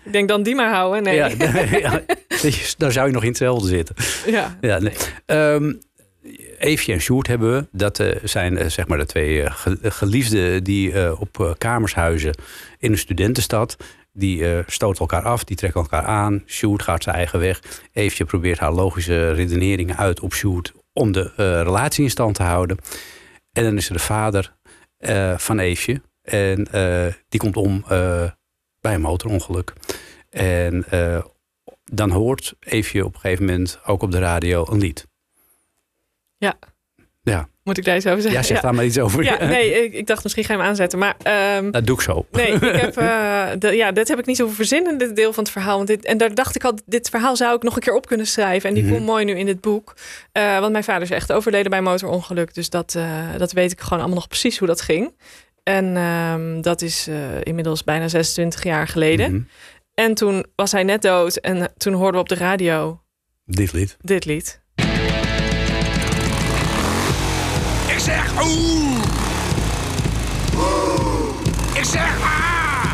[0.06, 1.04] ik denk dan die maar houden.
[1.04, 1.16] Nee.
[1.16, 1.78] Ja, Ja.
[1.78, 2.02] ja.
[2.78, 3.96] Daar zou je nog in hetzelfde zitten.
[4.62, 4.94] Ja, nee.
[5.26, 5.74] Ehm,
[6.60, 7.68] Eefje en Sjoerd hebben we.
[7.72, 11.52] Dat eh, zijn eh, zeg maar de twee eh, ge- geliefden die eh, op eh,
[11.58, 12.36] kamers huizen
[12.80, 13.78] in een studentenstad.
[14.14, 16.44] Die eh, stoten elkaar af, die trekken elkaar aan.
[16.46, 17.62] Sjoerd gaat zijn eigen weg.
[17.94, 22.44] Eefje probeert haar logische redeneringen uit op Sjoerd om de eh, relatie in stand te
[22.44, 22.78] houden.
[23.52, 24.56] En dan is er de vader
[24.98, 26.02] eh, van Eefje.
[26.22, 26.68] En
[27.30, 27.84] die komt om
[28.82, 29.74] bij een motorongeluk.
[30.30, 30.86] En
[31.84, 35.08] dan hoort Eefje op een gegeven moment ook op de radio een lied.
[37.22, 38.40] Ja, Moet ik daar iets over zeggen?
[38.42, 39.24] ja zeg daar maar iets over.
[39.24, 41.00] Ja, nee, ik, ik dacht misschien ga je hem aanzetten.
[41.00, 42.26] Maar ehm, Dat doe ik zo.
[42.32, 42.94] nee, ik heb,
[43.62, 45.76] de- ja, dit heb ik niet zo verzinnen, dit deel van het verhaal.
[45.76, 48.08] Want dit, en daar dacht ik al, dit verhaal zou ik nog een keer op
[48.08, 48.70] kunnen schrijven.
[48.70, 48.94] En die Mhm.
[48.94, 49.96] komt mooi nu in dit boek.
[50.32, 52.54] Eh, want mijn vader is echt overleden bij motorongeluk.
[52.54, 53.04] Dus dat, eh,
[53.38, 55.16] dat weet ik gewoon allemaal nog precies hoe dat ging.
[55.64, 57.08] En ehm, dat is
[57.44, 59.32] inmiddels bijna 26 jaar geleden.
[59.32, 59.42] Mhm.
[59.94, 61.36] En toen was hij net dood.
[61.36, 63.02] En toen hoorden we op de radio
[63.46, 63.98] Dit lied.
[64.02, 64.62] dit lied.
[68.00, 69.04] Ik zeg oeh.
[71.74, 72.92] Ik zeg ah.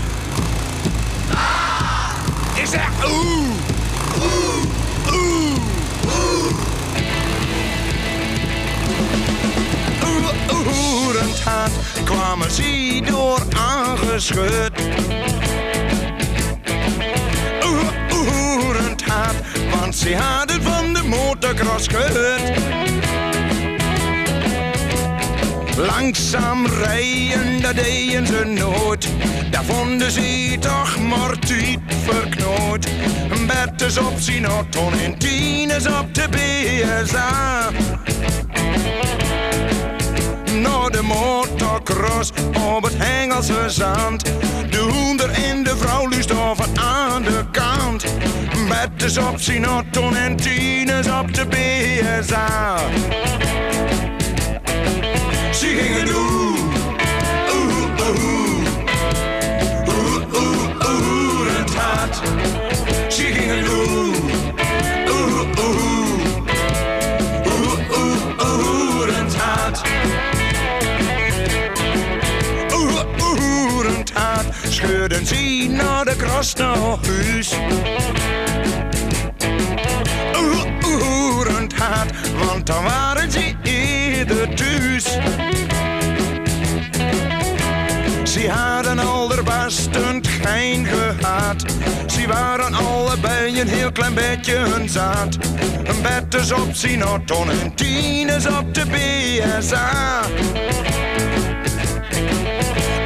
[2.54, 3.50] Ik zeg oeh.
[4.24, 4.66] Oeh.
[5.14, 5.58] Oeh.
[10.06, 10.34] Oeh.
[11.06, 11.72] Oerend hard
[12.04, 14.72] kwamen ze door aangeschud.
[17.64, 17.94] Oeh.
[19.06, 19.36] Hard,
[19.72, 23.05] want ze hadden van de motocross gehoord.
[25.78, 29.08] Langzaam rijden, dat deden ze nooit.
[29.52, 32.88] Daar vonden ze toch maar tijd verknoot.
[33.48, 37.70] Betters op zijn auto en tieners op de BSA.
[40.62, 42.32] Naar de motocross
[42.76, 44.24] op het Engelse zand.
[44.70, 48.06] De hoender en de vrouw luist over aan de kant.
[48.70, 52.78] Betters op zijn auto en tieners op de BSA.
[55.56, 56.56] Ze gingen doen.
[57.56, 58.20] Oeh, oeh.
[59.88, 61.16] Oeh, oeh, oeh.
[65.08, 65.80] Oeh, oeh.
[67.48, 69.14] Oeh, oeh, oeh.
[72.74, 74.00] Oeh, oeh.
[74.70, 77.54] Scheurden ze naar de kras naar huis.
[80.38, 81.46] Oeh, oeh.
[82.46, 84.75] Want dan waren ze eerder thuis.
[88.36, 91.66] Ze hadden allerbestend geen gehad.
[92.08, 95.38] Ze waren allebei een heel klein beetje hun zaad.
[95.84, 100.22] Een betters op Sinaton en tieners op de BSA.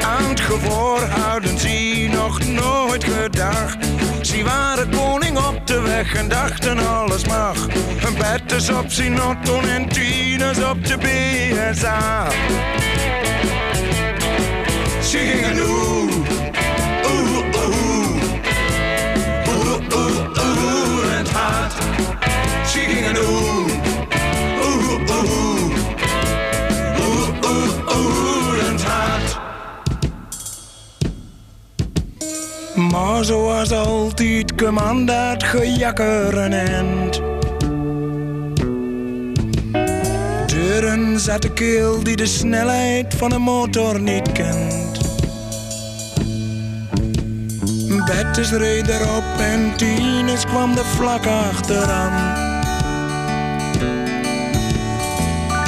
[0.02, 3.78] Aan het gevoor hadden ze nog nooit gedacht.
[4.22, 7.68] Ze waren koning op de weg en dachten alles mag.
[8.06, 12.28] Een betters op Sinaton en tieners op de BSA.
[15.10, 16.10] Ze gingen doen.
[17.12, 18.10] Oeh, oeh.
[19.48, 21.74] Oeh, oeh, oeh, het hart.
[22.68, 23.66] Ze gingen doen.
[24.66, 25.72] Oeh, oeh.
[27.00, 29.40] Oeh, oeh, oeh, het hart.
[32.92, 37.22] Maar zoals altijd kwam dat gejakker een eind.
[40.46, 44.79] Deuren zat de keel die de snelheid van een motor niet kent.
[48.10, 52.16] Bettes reed erop en Tines kwam er vlak achteraan.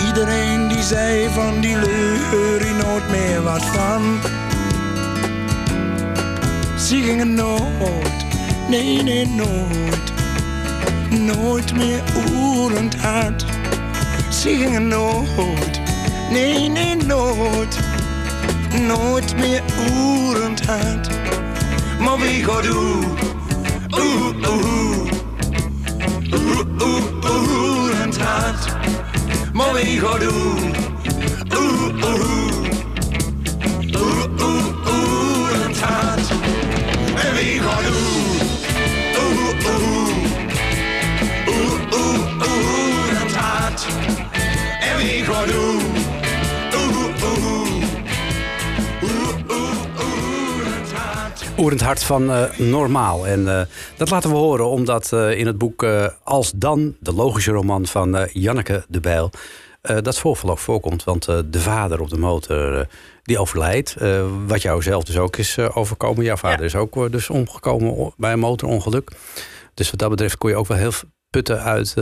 [0.06, 4.02] Iedereen die zei van die leur hier nooit meer wat van.
[6.78, 8.26] Ze gingen nooit,
[8.70, 10.12] nee nee nooit,
[11.10, 13.46] nooit meer oerend hard.
[14.30, 15.82] ze gingen nooit,
[16.32, 17.80] nee, nee, nooit,
[18.88, 21.21] nooit meer oerend hart.
[22.02, 22.70] Maar wie gaat u,
[23.90, 25.12] oeh, oeh,
[26.34, 28.76] oeh, oeh, oerend hart.
[29.54, 29.74] Maar
[51.72, 53.28] Oerend hart van eh, Normaal.
[53.28, 53.66] En eh,
[53.98, 55.86] dat laten we horen omdat eh, in het boek
[56.24, 59.30] Als Dan, de logische roman van Janneke de Bijl,
[59.82, 61.04] dat voorval ook voorkomt.
[61.04, 62.88] Want de vader op de motor,
[63.24, 63.96] die overlijdt.
[64.48, 66.24] Wat jou zelf dus ook is overkomen.
[66.24, 66.66] Jouw vader Ja.
[66.66, 69.12] is ook dus omgekomen bij een motorongeluk.
[69.74, 70.94] Dus wat dat betreft kon je ook wel heel
[71.30, 71.94] putten uit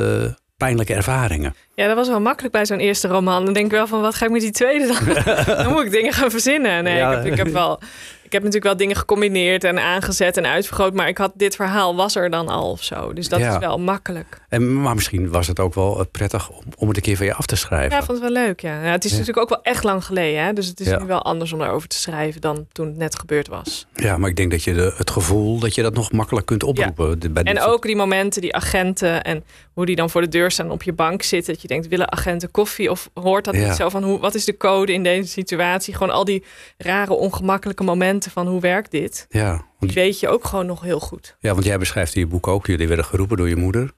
[0.58, 1.56] pijnlijke ervaringen.
[1.80, 3.46] Ja, dat was wel makkelijk bij zo'n eerste roman.
[3.46, 5.24] Dan denk ik wel van, wat ga ik met die tweede dan?
[5.64, 6.84] dan moet ik dingen gaan verzinnen.
[6.84, 7.10] Nee, Ja.
[7.12, 7.80] ik, heb, ik, heb wel,
[8.22, 10.94] ik heb natuurlijk wel dingen gecombineerd en aangezet en uitvergroot.
[10.94, 13.14] Maar ik had dit verhaal was er dan al of zo.
[13.14, 13.54] Dus dat Ja.
[13.54, 14.38] is wel makkelijk.
[14.50, 17.26] En, maar misschien was het ook wel eh, prettig om, om het een keer van
[17.26, 17.98] je af te schrijven.
[17.98, 18.60] Ja, vond het wel leuk.
[18.60, 18.84] Ja.
[18.84, 20.44] Ja, het is natuurlijk ook wel echt lang geleden.
[20.44, 20.54] Hè?
[20.54, 23.48] Dus het is nu wel anders om erover te schrijven dan toen het net gebeurd
[23.48, 23.86] was.
[23.96, 26.64] Ja, maar ik denk dat je de, het gevoel dat je dat nog makkelijk kunt
[26.64, 27.34] oproepen.
[27.34, 30.72] Bij En ook die momenten, die agenten en hoe die dan voor de deur staan
[30.72, 31.54] op je bank zitten.
[31.54, 32.92] Dat je denkt, willen agenten koffie?
[32.92, 33.66] Of hoort dat Ja.
[33.68, 35.94] niet zo van, hoe, wat is de code in deze situatie?
[35.94, 36.44] Gewoon al die
[36.78, 39.26] rare, ongemakkelijke momenten van hoe werkt dit?
[39.30, 41.36] Ja, Die weet je ook gewoon nog heel goed.
[41.40, 43.92] ja, want jij beschrijft in je boek ook, jullie werden geroepen door je moeder.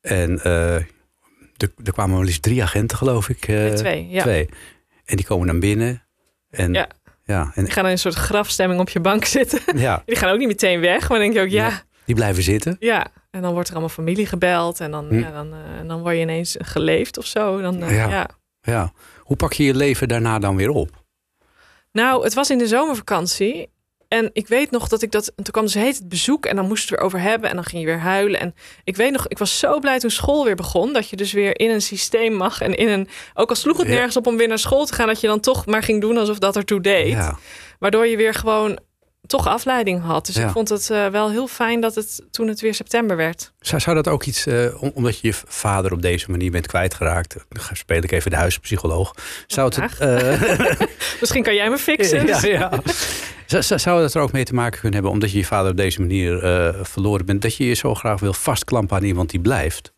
[0.00, 0.86] En eh, er,
[1.84, 3.48] er kwamen wel eens drie agenten, geloof ik.
[3.48, 4.22] eh, Nee, twee, ja.
[4.22, 4.48] Twee.
[5.04, 6.02] En die komen dan binnen.
[6.50, 6.88] En, Ja.
[7.24, 9.60] ja, en, Die gaan in een soort grafstemming op je bank zitten.
[9.78, 11.82] ja, Die gaan ook niet meteen weg, maar dan denk je ook, ja.
[12.04, 12.76] Die blijven zitten.
[12.80, 13.06] ja.
[13.30, 15.18] En dan wordt er allemaal familie gebeld en dan, Hm.
[15.18, 17.60] ja, dan, eh, dan word je ineens geleefd of zo.
[17.60, 18.08] Dan, eh, Ja.
[18.08, 18.28] ja.
[18.60, 18.92] Ja.
[19.18, 21.02] Hoe pak je je leven daarna dan weer op?
[21.92, 23.70] Nou, het was in de zomervakantie.
[24.08, 25.26] En ik weet nog dat ik dat.
[25.28, 26.46] en Toen kwam dus heet het bezoek.
[26.46, 27.48] En dan moesten we het erover hebben.
[27.50, 28.40] En dan ging je weer huilen.
[28.40, 30.92] En ik weet nog, ik was zo blij toen school weer begon.
[30.92, 32.60] Dat je dus weer in een systeem mag.
[32.60, 33.08] En in een.
[33.34, 35.06] Ook al sloeg het nergens op om weer naar school te gaan.
[35.06, 37.08] Dat je dan toch maar ging doen alsof dat ertoe deed.
[37.12, 37.38] Ja.
[37.78, 38.78] Waardoor je weer gewoon
[39.26, 40.26] toch afleiding had.
[40.26, 40.44] Dus Ja.
[40.46, 43.52] ik vond het eh, wel heel fijn dat het toen het weer september werd.
[43.60, 46.66] Zou, zou dat ook iets, eh, om- omdat je je vader op deze manier bent
[46.66, 49.14] kwijtgeraakt, dan speel ik even de huispsycholoog.
[49.46, 50.80] Zou het, eh,
[51.20, 52.26] Misschien kan jij me fixen.
[52.26, 52.70] ja, ja.
[53.60, 56.00] Zou- dat er ook mee te maken kunnen hebben, omdat je je vader op deze
[56.00, 59.91] manier eh, verloren bent, dat je je zo graag wil vastklampen aan iemand die blijft?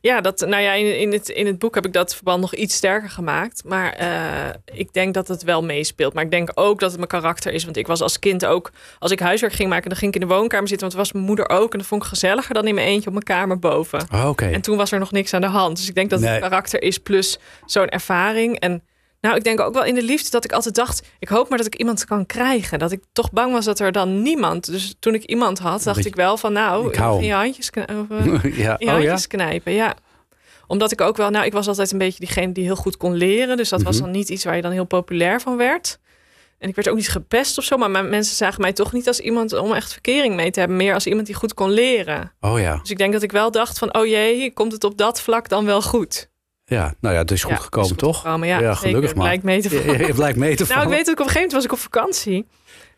[0.00, 2.54] Ja, dat, nou ja, in, in, het, in het boek heb ik dat verband nog
[2.54, 3.64] iets sterker gemaakt.
[3.64, 6.14] Maar eh, ik denk dat het wel meespeelt.
[6.14, 7.64] Maar ik denk ook dat het mijn karakter is.
[7.64, 10.28] Want ik was als kind ook, als ik huiswerk ging maken, dan ging ik in
[10.28, 10.88] de woonkamer zitten.
[10.88, 11.72] Want het was mijn moeder ook.
[11.72, 14.06] En dat vond ik gezelliger dan in mijn eentje op mijn kamer boven.
[14.14, 14.46] Oh, Oké.
[14.46, 15.76] En toen was er nog niks aan de hand.
[15.76, 16.30] Dus ik denk dat Nee.
[16.30, 18.58] het karakter is plus zo'n ervaring.
[18.58, 18.82] En
[19.20, 21.02] nou, ik denk ook wel in de liefde dat ik altijd dacht...
[21.18, 22.78] ik hoop maar dat ik iemand kan krijgen.
[22.78, 24.66] Dat ik toch bang was dat er dan niemand...
[24.66, 26.52] Dus toen ik iemand had, dacht ik wel van...
[26.52, 28.78] nou, Ik hou in je handjes, kn- of, eh, ja.
[28.78, 29.08] in je Oh ja?
[29.08, 29.94] handjes knijpen, ja.
[30.66, 31.30] Omdat ik ook wel...
[31.30, 33.56] Nou, ik was altijd een beetje diegene die heel goed kon leren.
[33.56, 34.04] Dus dat was Mhm.
[34.04, 35.98] dan niet iets waar je dan heel populair van werd.
[36.58, 37.76] En ik werd ook niet gepest of zo.
[37.76, 40.76] Maar mensen zagen mij toch niet als iemand om echt verkering mee te hebben.
[40.76, 42.32] Meer als iemand die goed kon leren.
[42.40, 42.76] Oh ja.
[42.76, 43.94] Dus ik denk dat ik wel dacht van...
[43.94, 46.30] oh jee, komt het op dat vlak dan wel goed?
[46.68, 48.20] Ja, nou ja, het is goed Ja, gekomen, is goed toch?
[48.20, 49.24] gekomen, ja, gelukkig maar.
[49.24, 50.14] Blijkt mee te vallen.
[50.14, 50.88] blijkt mee te Nou, vallen.
[50.88, 52.46] ik weet dat ik op een gegeven moment was ik op vakantie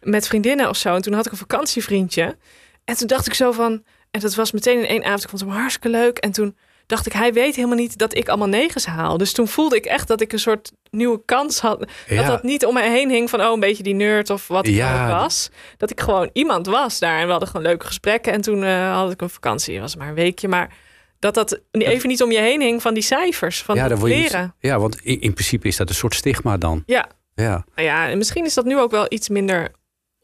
[0.00, 0.94] met vriendinnen of zo.
[0.94, 2.36] En toen had ik een vakantievriendje.
[2.84, 3.82] En toen dacht ik zo van...
[4.10, 5.22] En dat was meteen in één avond.
[5.22, 6.18] Ik vond hem hartstikke leuk.
[6.18, 6.56] En toen
[6.86, 9.16] dacht ik, hij weet helemaal niet dat ik allemaal negens haal.
[9.18, 11.84] Dus toen voelde ik echt dat ik een soort nieuwe kans had.
[12.08, 12.16] Ja.
[12.16, 14.66] Dat dat niet om me heen hing van, oh, een beetje die nerd of wat
[14.68, 15.04] Ja.
[15.04, 15.50] ook was.
[15.76, 17.18] Dat ik gewoon iemand was daar.
[17.18, 18.32] En we hadden gewoon leuke gesprekken.
[18.32, 19.72] En toen eh, had ik een vakantie.
[19.74, 20.48] Het was maar een weekje.
[20.48, 20.72] Maar
[21.20, 23.62] dat dat even niet om je heen hing van die cijfers.
[23.62, 24.54] Van ja, niet- leren.
[24.58, 26.82] ja, want in, in principe is dat een soort stigma dan.
[26.86, 29.72] Ja, Ja, nou ja, en misschien is dat nu ook wel iets minder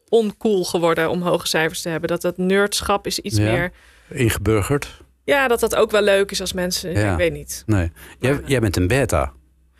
[0.09, 2.09] oncool geworden om hoge cijfers te hebben.
[2.09, 3.51] Dat dat nerdschap is iets Ja.
[3.51, 3.71] meer...
[4.09, 5.01] ingeburgerd.
[5.23, 6.91] Ja, dat dat ook wel leuk is als mensen...
[6.91, 7.11] Ja.
[7.11, 7.63] Ik weet niet.
[7.65, 7.91] Nee.
[8.19, 9.33] Jij, Maar- jij bent een beta.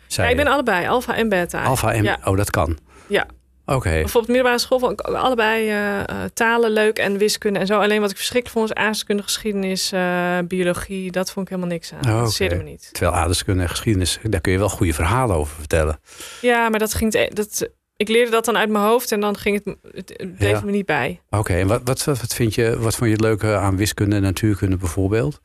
[0.06, 1.62] Ja, ik ben allebei, alfa en beta.
[1.64, 2.02] Alpha en...
[2.02, 2.18] Ja.
[2.24, 2.78] Oh, dat kan.
[3.08, 3.26] Ja.
[3.74, 3.90] Oké.
[3.90, 6.04] Bijvoorbeeld middelbare school vond ik allebei eh, eh,
[6.34, 7.78] talen leuk en wiskunde en zo.
[7.80, 11.10] Alleen wat ik verschrikkelijk vond was aardrijkskunde, geschiedenis, eh, biologie.
[11.12, 11.98] Dat vond ik helemaal niks aan.
[11.98, 12.88] Oh, Dat interesseerde me niet.
[12.92, 16.00] Terwijl aardrijkskunde en geschiedenis, daar kun je wel goede verhalen over vertellen.
[16.40, 17.10] Ja, maar dat ging...
[17.10, 19.76] te- Dat, ik leerde dat dan uit mijn hoofd en dan ging het...
[19.94, 20.60] Het, bleef Ja.
[20.64, 21.20] me niet bij.
[21.30, 24.22] Oké, en wat, wat, wat, vind je, wat vond je het leuke aan wiskunde en
[24.22, 25.40] natuurkunde bijvoorbeeld?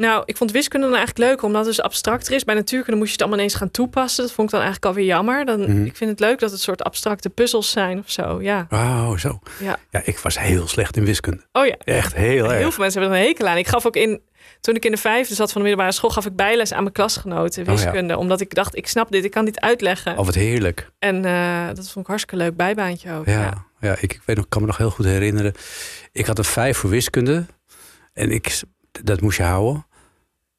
[0.00, 2.44] Nou, ik vond wiskunde dan eigenlijk leuk, omdat het dus abstracter is.
[2.44, 4.22] Bij natuurkunde moest je het allemaal ineens gaan toepassen.
[4.24, 5.44] Dat vond ik dan eigenlijk alweer jammer.
[5.44, 5.84] Dan, Mhm.
[5.84, 8.42] Ik vind het leuk dat het soort abstracte puzzels zijn of zo.
[8.42, 8.66] Ja.
[8.70, 9.38] Oh, zo.
[9.58, 9.76] Ja.
[9.90, 11.42] Ja, ik was heel slecht in wiskunde.
[11.52, 11.74] Oh ja.
[11.84, 12.58] Echt heel erg.
[12.58, 13.56] Heel veel mensen hebben er een hekel aan.
[13.56, 14.20] Ik gaf ook in,
[14.60, 16.94] toen ik in de vijfde zat van de middelbare school, gaf ik bijles aan mijn
[16.94, 17.72] klasgenoten Oh ja.
[17.74, 18.16] wiskunde.
[18.16, 20.18] Omdat ik dacht, ik snap dit, ik kan dit uitleggen.
[20.18, 20.90] Oh, wat heerlijk.
[20.98, 23.26] En eh, dat vond ik hartstikke leuk bijbaantje ook.
[23.26, 23.64] Ja, Ja.
[23.80, 23.92] ja.
[24.00, 25.52] ik, ik weet nog, kan me nog heel goed herinneren.
[26.12, 27.46] Ik had een vijf voor wiskunde.
[28.12, 28.60] En ik,
[29.04, 29.86] dat moest je houden.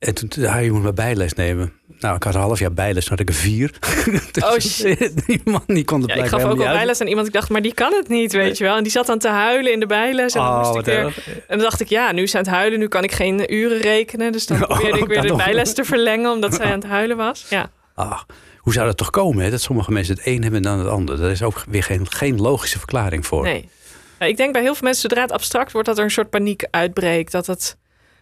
[0.01, 1.73] En toen, ja, je moet maar bijles nemen.
[1.99, 3.71] Nou, ik had een half jaar bijles, toen had ik een vier.
[4.31, 5.25] Dus Oh, shit.
[5.27, 7.27] Die man die kon het Ja, ik gaf ook al bijles aan iemand.
[7.27, 8.77] Ik dacht, maar die kan het niet, weet je wel.
[8.77, 10.33] En die zat dan te huilen in de bijles.
[10.33, 11.27] En, dan Oh, ik weer, erg.
[11.29, 12.79] en dan dacht ik, ja, nu is ze aan het huilen.
[12.79, 14.31] Nu kan ik geen uren rekenen.
[14.31, 15.43] Dus dan Oh, probeerde ik weer dan de nog.
[15.45, 16.31] bijles te verlengen.
[16.31, 17.45] Omdat zij aan het huilen was.
[17.49, 17.69] Ja.
[17.95, 18.19] Ah,
[18.57, 19.49] hoe zou dat toch komen, hè?
[19.49, 21.17] Dat sommige mensen het een hebben en dan het ander.
[21.17, 23.43] Daar is ook weer geen, geen logische verklaring voor.
[23.43, 23.69] Nee.
[24.19, 26.63] Ik denk bij heel veel mensen, zodra het abstract wordt, dat er een soort paniek
[26.71, 27.31] uitbreekt.
[27.31, 27.77] Dat het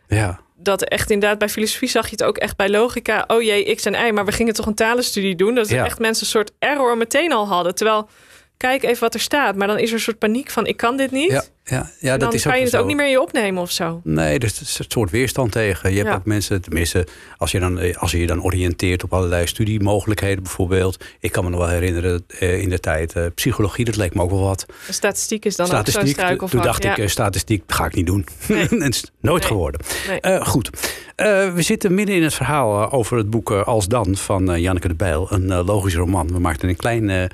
[0.07, 3.23] Ja, dat echt inderdaad bij filosofie zag je het ook echt bij logica.
[3.27, 5.55] Oh jee, x en y, maar we gingen toch een talenstudie doen.
[5.55, 5.85] Dat Ja.
[5.85, 7.75] echt mensen een soort error meteen al hadden.
[7.75, 8.09] Terwijl,
[8.57, 9.55] kijk even wat er staat.
[9.55, 11.31] Maar dan is er een soort paniek van, ik kan dit niet.
[11.69, 12.79] Ja, ja, En dat dan is kan je het zo.
[12.79, 14.01] ook niet meer in je opnemen of zo.
[14.03, 15.89] Nee, dus het is een soort weerstand tegen.
[15.89, 16.15] Je hebt Ja.
[16.15, 21.03] ook mensen, tenminste, als je, dan, als je je dan oriënteert op allerlei studiemogelijkheden bijvoorbeeld.
[21.19, 24.21] Ik kan me nog wel herinneren eh, in de tijd, eh, psychologie, dat leek me
[24.21, 24.65] ook wel wat.
[24.89, 26.49] Statistiek is dan ook zo'n statistiek, struikelvlak.
[26.63, 26.91] toen dacht ja.
[26.91, 28.25] ik, eh, statistiek ga ik niet doen.
[28.47, 28.67] Nee.
[28.89, 29.51] is nooit Nee.
[29.51, 29.81] geworden.
[30.21, 30.39] Nee.
[30.45, 30.69] Goed,
[31.15, 34.93] Eh, we zitten midden in het verhaal over het boek Als Dan van Janneke de
[34.93, 35.27] Bijl.
[35.31, 36.27] Een logisch roman.
[36.31, 37.29] We maakten een klein,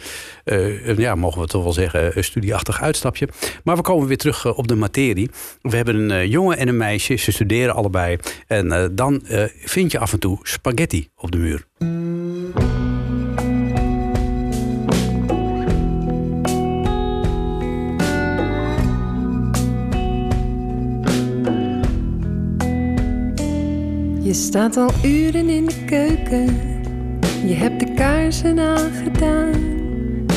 [0.97, 3.27] ja, mogen we toch wel zeggen, een studieachtig uitstapje.
[3.63, 5.29] Maar we komen weer terug eh, op de materie.
[5.61, 7.15] We hebben een eh, jongen en een meisje.
[7.15, 8.17] Ze studeren allebei.
[8.47, 9.21] En eh, dan
[9.65, 11.65] vind je af en toe spaghetti op de muur.
[24.21, 26.45] Je staat al uren in de keuken.
[27.47, 29.53] Je hebt de kaarsen aangedaan.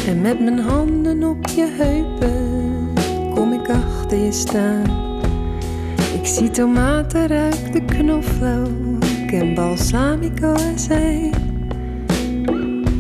[0.07, 2.58] En met mijn handen op je heupen
[4.17, 4.83] je staan.
[6.15, 11.35] Ik zie tomaten, ruik de knoflook en balsamico azijn.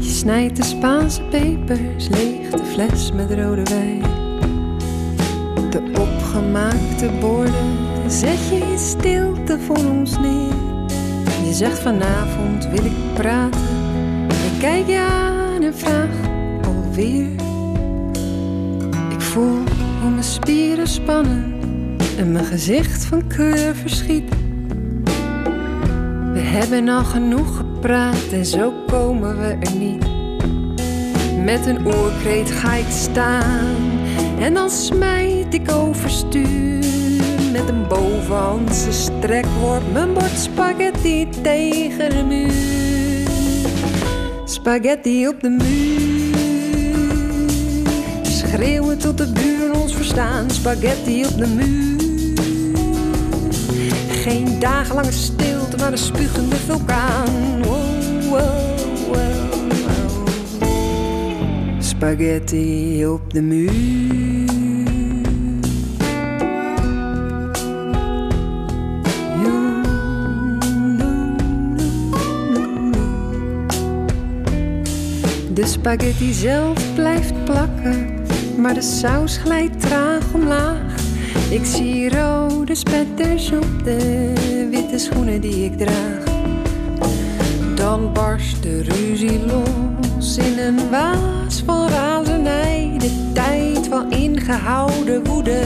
[0.00, 4.02] Je snijdt de Spaanse pepers, leeg de fles met rode wijn.
[5.70, 10.54] De opgemaakte borden zet je in stilte voor ons neer.
[11.44, 13.60] Je zegt vanavond wil ik praten.
[14.28, 16.10] Ik kijk je aan en vraag
[16.66, 17.30] alweer.
[19.10, 19.58] Ik voel
[20.00, 21.54] hoe mijn spieren spannen
[22.18, 24.30] en mijn gezicht van kleur verschiet.
[26.32, 30.06] We hebben al genoeg gepraat en zo komen we er niet.
[31.44, 33.76] Met een oorkreet ga ik staan
[34.38, 36.84] en dan smijt ik overstuur.
[37.52, 42.76] Met een bovenhandse strekworp mijn bord spaghetti tegen de muur.
[44.44, 46.36] Spaghetti op de muur.
[48.22, 49.57] Schreeuwen tot de buren
[50.18, 50.50] verstaan.
[50.50, 51.96] Spaghetti op de muur.
[54.10, 57.26] Geen dagenlange stilte, maar een spugende vulkaan.
[61.78, 64.06] Spaghetti op de muur.
[75.54, 78.14] De spaghetti zelf blijft plakken,
[78.58, 80.94] maar de saus glijdt traag omlaag.
[81.50, 84.32] Ik zie rode spetters op de
[84.70, 86.24] witte schoenen die ik draag.
[87.74, 92.94] Dan barst de ruzie los in een waas van razernij.
[92.98, 95.60] De tijd van ingehouden woede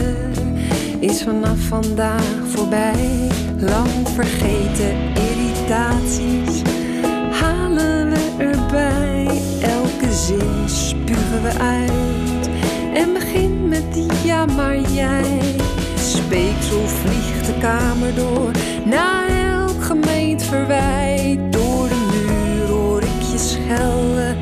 [1.01, 3.29] is vanaf vandaag voorbij.
[3.59, 6.63] Lang vergeten irritaties
[7.31, 9.27] halen we erbij.
[9.61, 12.12] Elke zin spugen we uit.
[14.47, 15.41] Maar jij.
[15.97, 18.51] Speeksel vliegt de kamer door.
[18.85, 21.53] Na elk gemeend verwijt.
[21.53, 24.37] Door de muur hoor ik je schelden.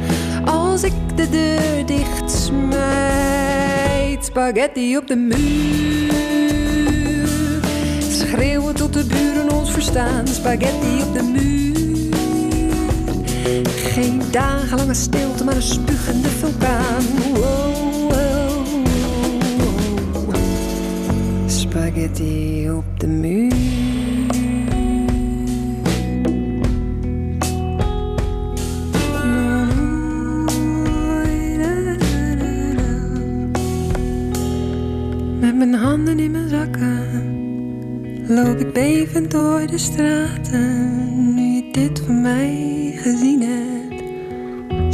[0.45, 4.25] Als ik de deur dicht smijt.
[4.25, 6.13] Spaghetti op de muur.
[8.11, 10.27] Schreeuwen tot de buren ons verstaan.
[10.27, 11.59] Spaghetti op de muur.
[13.67, 17.05] Geen dagenlange stilte, maar een spugende vulkaan.
[22.01, 23.55] Spaghetti op de muur.
[35.41, 37.09] Met mijn handen in mijn zakken
[38.29, 41.35] loop ik bevend door de straten.
[41.35, 44.03] Nu je dit van mij gezien hebt,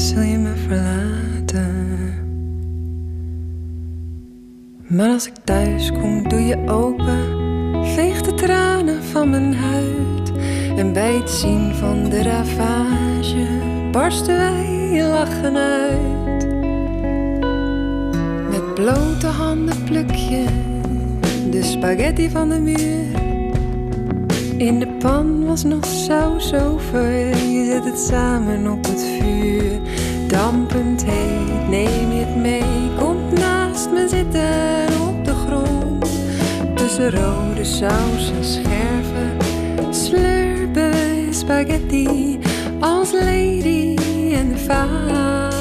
[0.01, 1.26] zul je me verlaten.
[4.97, 7.25] Maar als ik thuis kom, doe je open,
[7.95, 10.33] veeg de tranen van mijn huid.
[10.77, 13.47] En bij het zien van de ravage
[13.93, 16.47] barsten wij lachen uit.
[18.51, 20.45] Met blote handen pluk je
[21.51, 23.21] de spaghetti van de muur.
[24.57, 29.81] In de pan was nog saus over, je zet het samen op het vuur.
[30.29, 34.86] Dampend heet, neem je het mee, komt naast me zitten.
[36.97, 39.37] Tussen rode saus en scherven,
[39.95, 42.39] slurpen spaghetti
[42.81, 43.97] als lady
[44.33, 45.55] en de vagebond.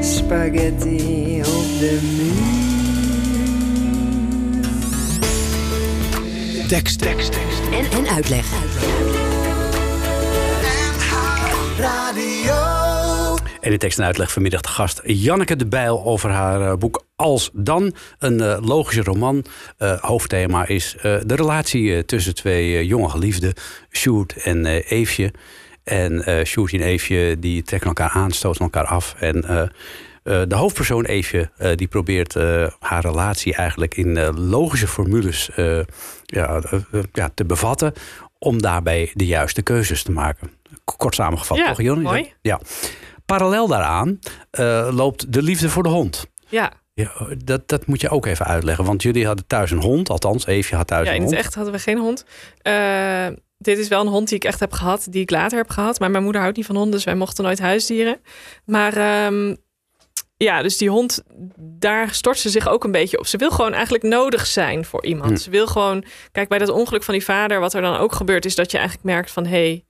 [0.00, 2.62] Spaghetti op de muur.
[6.68, 7.60] Tekst, tekst, tekst.
[7.72, 8.52] En, en uitleg.
[8.52, 8.68] En
[13.72, 17.50] in tekst en uitleg vanmiddag de gast Janneke de Bijl over haar eh, boek Als
[17.52, 17.94] Dan.
[18.18, 19.44] Een eh, logische roman.
[19.78, 23.52] Eh, hoofdthema is de relatie tussen twee jonge geliefden,
[23.90, 25.32] Sjoerd en Eefje.
[25.84, 29.14] En eh Sjoerd en Eefje die trekken elkaar aan, stoten elkaar af.
[29.18, 29.70] En
[30.22, 32.34] de hoofdpersoon Eefje die probeert
[32.78, 35.50] haar relatie eigenlijk in logische formules
[36.24, 36.62] ja,
[37.12, 37.92] ja, te bevatten.
[38.38, 40.50] Om daarbij de juiste keuzes te maken.
[40.84, 42.32] Kort samengevat, Ja, toch mooi.
[42.42, 42.60] Ja.
[43.26, 44.18] Parallel daaraan
[44.50, 46.26] eh, loopt de liefde voor de hond.
[46.48, 47.12] Ja, Ja,
[47.44, 48.84] dat, dat moet je ook even uitleggen.
[48.84, 50.10] Want jullie hadden thuis een hond.
[50.10, 51.44] Althans, Eefje had thuis ja een in het hond.
[51.44, 52.24] echt hadden we geen hond.
[52.62, 53.26] Eh,
[53.58, 55.98] dit is wel een hond die ik echt heb gehad, die ik later heb gehad.
[55.98, 58.20] Maar mijn moeder houdt niet van honden, dus wij mochten nooit huisdieren.
[58.64, 59.54] Maar ehm,
[60.36, 61.22] ja, dus die hond,
[61.58, 63.26] daar stort ze zich ook een beetje op.
[63.26, 65.30] Ze wil gewoon eigenlijk nodig zijn voor iemand.
[65.30, 65.36] Hm.
[65.36, 68.44] Ze wil gewoon, kijk, bij dat ongeluk van die vader, wat er dan ook gebeurt,
[68.44, 69.84] is dat je eigenlijk merkt van hé, hey,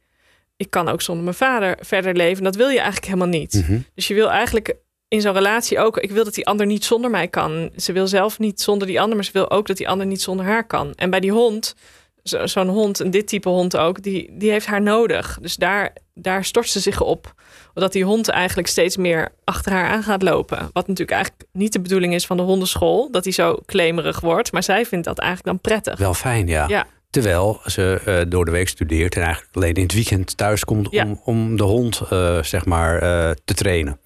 [0.57, 2.45] ik kan ook zonder mijn vader verder leven.
[2.45, 3.55] Dat wil je eigenlijk helemaal niet.
[3.55, 3.79] Mhm.
[3.95, 4.75] Dus je wil eigenlijk
[5.09, 7.71] in zo'n relatie ook, ik wil dat die ander niet zonder mij kan.
[7.77, 10.23] Ze wil zelf niet zonder die ander, maar ze wil ook dat die ander niet
[10.23, 10.93] zonder haar kan.
[10.95, 11.75] En bij die hond,
[12.23, 15.39] zo- zo'n hond, en dit type hond ook, die, die heeft haar nodig.
[15.41, 17.35] Dus daar, daar stort ze zich op.
[17.75, 20.59] Dat die hond eigenlijk steeds meer achter haar aan gaat lopen.
[20.59, 24.53] Wat natuurlijk eigenlijk niet de bedoeling is van de hondenschool, dat hij zo klemerig wordt.
[24.53, 25.99] Maar zij vindt dat eigenlijk dan prettig.
[25.99, 26.69] Wel fijn, ja.
[26.69, 26.87] Ja.
[27.15, 30.89] Terwijl ze eh, door de week studeert en eigenlijk alleen in het weekend thuis komt
[30.91, 31.05] Ja.
[31.05, 33.99] om, om de hond eh, zeg maar eh, te trainen.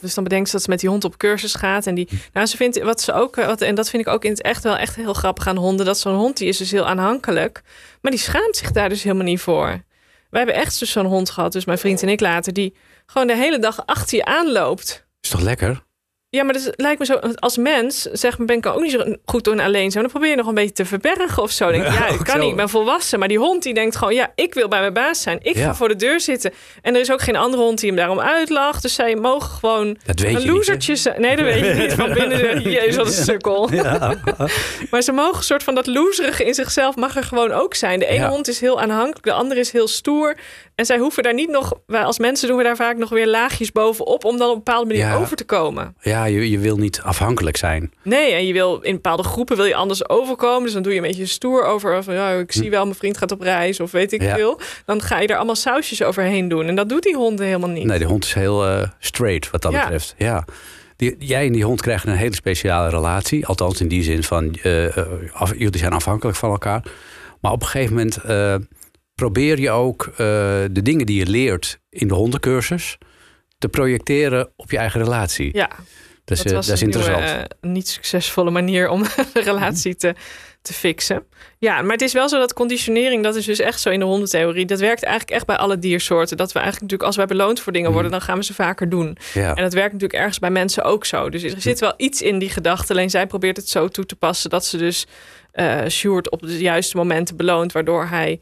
[0.00, 1.86] Dus dan bedenkt ze dat ze met die hond op cursus gaat.
[1.86, 4.30] En die, nou, ze vindt wat ze ook, wat, en dat vind ik ook in
[4.30, 5.86] het echt wel echt heel grappig aan honden.
[5.86, 7.62] Dat zo'n hond die is dus heel aanhankelijk.
[8.00, 9.66] Maar die schaamt zich daar dus helemaal niet voor.
[10.30, 12.74] Wij hebben echt dus zo'n hond gehad, dus mijn vriend en ik later, die
[13.06, 15.06] gewoon de hele dag achter je aanloopt.
[15.20, 15.82] Is toch lekker?
[16.34, 19.04] Ja, maar dat lijkt me zo, als mens, zeg maar, ben ik ook niet zo
[19.24, 20.02] goed door alleen zijn.
[20.02, 21.70] Dan probeer je nog een beetje te verbergen of zo.
[21.70, 22.38] Denk, ja, ik kan zo.
[22.38, 23.18] niet, ik ben volwassen.
[23.18, 25.38] Maar die hond die denkt gewoon, ja, ik wil bij mijn baas zijn.
[25.42, 25.64] Ik Ja.
[25.64, 26.52] ga voor de deur zitten.
[26.82, 28.82] En er is ook geen andere hond die hem daarom uitlacht.
[28.82, 31.20] Dus zij mogen gewoon Dat weet je een losertje zijn.
[31.20, 31.92] Nee, dat weet je niet.
[31.92, 33.68] Van binnen de, jezus, wat een sukkel.
[34.90, 37.98] maar ze mogen een soort van dat loserige in zichzelf mag er gewoon ook zijn.
[37.98, 40.36] De ene hond is heel aanhankelijk, de andere is heel stoer.
[40.74, 43.26] En zij hoeven daar niet nog, wij als mensen doen we daar vaak nog weer
[43.28, 45.16] laagjes bovenop om dan op een bepaalde manier Ja.
[45.16, 45.96] over te komen.
[46.00, 47.92] Ja, je, je wil niet afhankelijk zijn.
[48.02, 50.62] Nee, en je wil in bepaalde groepen wil je anders overkomen.
[50.62, 53.18] Dus dan doe je een beetje stoer over van ja, ik zie wel, mijn vriend
[53.18, 54.26] gaat op reis of weet ik Hm.
[54.26, 54.34] Ja.
[54.34, 54.60] veel.
[54.86, 56.66] Dan ga je er allemaal sausjes overheen doen.
[56.66, 57.84] En dat doet die honden helemaal niet.
[57.84, 59.80] Nee, die hond is heel eh, straight wat dat Ja.
[59.82, 60.14] betreft.
[60.18, 60.44] Ja.
[60.96, 63.46] Die, jij en die hond krijgen een hele speciale relatie.
[63.46, 66.82] Althans in die zin van, eh, eh, af- jullie zijn afhankelijk van elkaar.
[67.40, 68.18] Maar op een gegeven moment
[69.14, 70.16] probeer je ook eh,
[70.70, 72.98] de dingen die je leert in de hondencursus...
[73.58, 75.50] te projecteren op je eigen relatie.
[75.52, 75.70] Ja,
[76.24, 77.48] dat eh, was dat is een nieuwe, interessant.
[77.60, 79.02] eh, niet succesvolle manier om
[79.32, 80.14] de relatie te,
[80.62, 81.26] te fixen.
[81.58, 84.04] Ja, maar het is wel zo dat conditionering, dat is dus echt zo in de
[84.04, 84.66] hondentheorie.
[84.66, 86.36] Dat werkt eigenlijk echt bij alle diersoorten.
[86.36, 88.88] Dat we eigenlijk natuurlijk, als wij beloond voor dingen worden, dan gaan we ze vaker
[88.88, 89.16] doen.
[89.34, 89.54] ja.
[89.54, 91.30] En dat werkt natuurlijk ergens bij mensen ook zo.
[91.30, 92.92] Dus er zit wel iets in die gedachte.
[92.92, 95.06] Alleen zij probeert het zo toe te passen dat ze dus
[95.52, 98.40] eh Sjoerd op de juiste momenten beloont, waardoor hij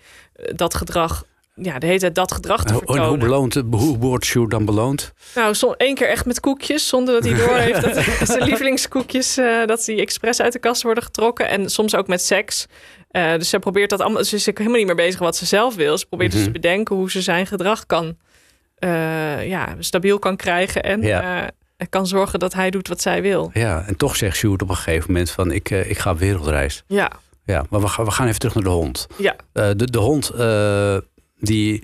[0.54, 1.24] dat gedrag,
[1.54, 3.08] ja, de hele tijd dat gedrag te Hoe- en vertonen.
[3.08, 5.12] hoe, beloont, hoe wordt Sjoerd dan beloond?
[5.34, 7.82] Nou, som, één keer echt met koekjes, zonder dat hij door heeft
[8.18, 11.48] dat zijn lievelingskoekjes, eh, dat die expres uit de kast worden getrokken.
[11.48, 12.66] En soms ook met seks.
[13.10, 14.24] Eh, dus ze probeert dat allemaal.
[14.24, 15.98] Ze is helemaal niet meer bezig wat ze zelf wil.
[15.98, 16.52] Ze probeert dus Mhm.
[16.52, 18.16] te bedenken hoe ze zijn gedrag kan,
[18.78, 21.42] eh, ja, stabiel kan krijgen en Ja.
[21.76, 23.50] eh, kan zorgen dat hij doet wat zij wil.
[23.54, 25.50] Ja, en toch zegt Sjoerd op een gegeven moment van...
[25.52, 26.82] ik, eh, ik ga wereldreis.
[26.86, 27.10] Ja,
[27.44, 29.06] Ja, maar we gaan, we gaan even terug naar de hond.
[29.18, 30.96] ja, Eh, de, de hond eh,
[31.38, 31.82] die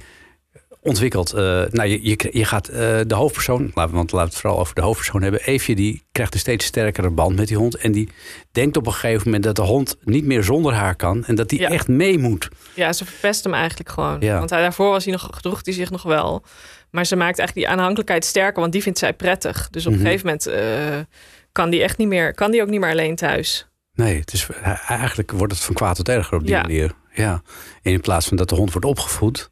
[0.81, 1.33] ontwikkelt.
[1.33, 2.67] eh, nou, je, je, je gaat
[3.07, 5.41] de hoofdpersoon, laten we, want laten we het vooral over de hoofdpersoon hebben.
[5.45, 7.75] Eefje die krijgt een steeds sterkere band met die hond.
[7.77, 8.09] En die
[8.53, 11.25] denkt op een gegeven moment dat de hond niet meer zonder haar kan.
[11.25, 11.69] En dat die Ja.
[11.71, 12.49] echt mee moet.
[12.75, 14.17] ja, ze verpest hem eigenlijk gewoon.
[14.21, 14.39] Ja.
[14.39, 16.45] Want hij, daarvoor was hij nog, gedroeg hij zich nog wel.
[16.91, 19.69] Maar ze maakt eigenlijk die aanhankelijkheid sterker, want die vindt zij prettig.
[19.71, 20.01] Dus op Mhm.
[20.01, 21.07] een gegeven moment
[21.53, 22.35] kan die echt niet meer.
[22.35, 23.68] Kan die ook niet meer alleen thuis.
[23.99, 26.61] Nee, het is, hij- eigenlijk wordt het van kwaad tot erger op die Ja.
[26.61, 26.95] manier.
[27.13, 27.43] Ja.
[27.83, 29.49] En in plaats van dat de hond wordt opgevoed,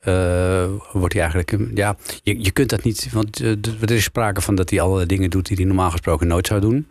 [0.00, 1.56] eh, wordt hij eigenlijk.
[1.74, 3.08] Ja, je, je kunt dat niet.
[3.12, 3.50] Want eh,
[3.80, 6.60] er is sprake van dat hij allerlei dingen doet die hij normaal gesproken nooit zou
[6.60, 6.86] doen.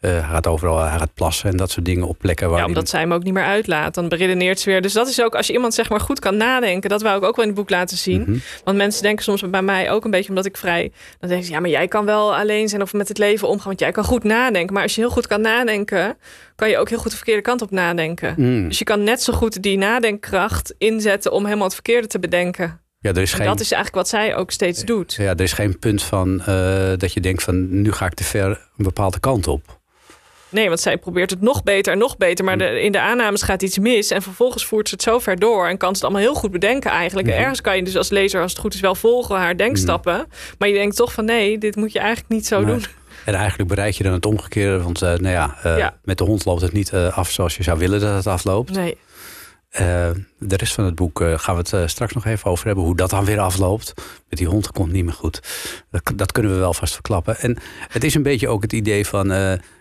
[0.00, 2.64] Eh, hij gaat overal, hij gaat plassen en dat soort dingen op plekken waar Ja,
[2.64, 3.94] omdat zij hem ook niet meer uitlaat.
[3.94, 4.82] Dan beredeneert ze weer.
[4.82, 6.90] Dus dat is ook als je iemand zeg maar goed kan nadenken.
[6.90, 8.20] Dat wou ik ook wel in het boek laten zien.
[8.20, 8.38] Mhm.
[8.64, 10.92] Want mensen denken soms bij mij ook een beetje omdat ik vrij.
[11.18, 13.66] Dan denken ze ja, maar jij kan wel alleen zijn of met het leven omgaan.
[13.66, 14.74] Want jij kan goed nadenken.
[14.74, 16.16] Maar als je heel goed kan nadenken,
[16.56, 18.34] kan je ook heel goed de verkeerde kant op nadenken.
[18.36, 18.68] Mm.
[18.68, 22.80] Dus je kan net zo goed die nadenkkracht inzetten om helemaal het verkeerde te bedenken.
[22.98, 25.14] Ja, er is En geen, dat is eigenlijk wat zij ook steeds doet.
[25.14, 28.24] ja, er is geen punt van eh, dat je denkt van nu ga ik te
[28.24, 29.79] ver een bepaalde kant op.
[30.50, 32.44] Nee, want zij probeert het nog beter en nog beter.
[32.44, 34.10] Maar de, in de aannames gaat iets mis.
[34.10, 35.68] En vervolgens voert ze het zo ver door.
[35.68, 37.26] En kan ze het allemaal heel goed bedenken eigenlijk.
[37.26, 37.42] En Mhm.
[37.42, 40.26] ergens kan je dus als lezer, als het goed is, wel volgen haar denkstappen.
[40.58, 42.66] Maar je denkt toch van nee, dit moet je eigenlijk niet zo Nee.
[42.74, 42.84] doen.
[43.24, 44.82] En eigenlijk bereik je dan het omgekeerde.
[44.82, 45.96] Want eh, nou ja, eh, Ja.
[46.04, 48.70] met de hond loopt het niet eh, af zoals je zou willen dat het afloopt.
[48.74, 48.96] Nee.
[50.38, 52.84] De rest van het boek gaan we het straks nog even over hebben.
[52.84, 53.92] Hoe dat dan weer afloopt.
[54.28, 55.40] Met die hond komt niet meer goed.
[55.90, 57.38] Dat, dat kunnen we wel vast verklappen.
[57.38, 57.56] En
[57.88, 59.32] het is een beetje ook het idee van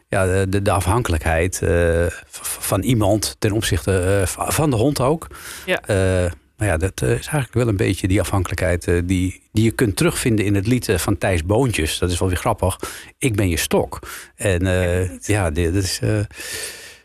[0.09, 5.27] ja, de, de afhankelijkheid eh, van iemand ten opzichte eh, van de hond ook.
[5.65, 5.81] Ja.
[5.81, 9.63] Eh, maar ja, dat eh, is eigenlijk wel een beetje die afhankelijkheid eh, die, die
[9.63, 11.97] je kunt terugvinden in het lied van Thijs Boontjes.
[11.97, 12.79] Dat is wel weer grappig.
[13.17, 13.99] Ik ben je stok.
[14.35, 15.99] En eh, ja, dit, dat is.
[15.99, 16.19] eh,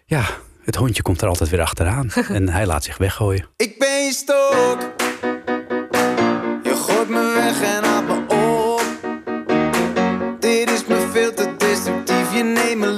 [0.06, 0.24] ja,
[0.64, 2.10] het hondje komt er altijd weer achteraan.
[2.28, 3.46] en hij laat zich weggooien.
[3.56, 4.78] Ik ben je stok.
[6.62, 8.82] Je gooit me weg en haalt me op.
[10.40, 12.34] Dit is me veel te destructief.
[12.34, 12.93] Je neemt mijn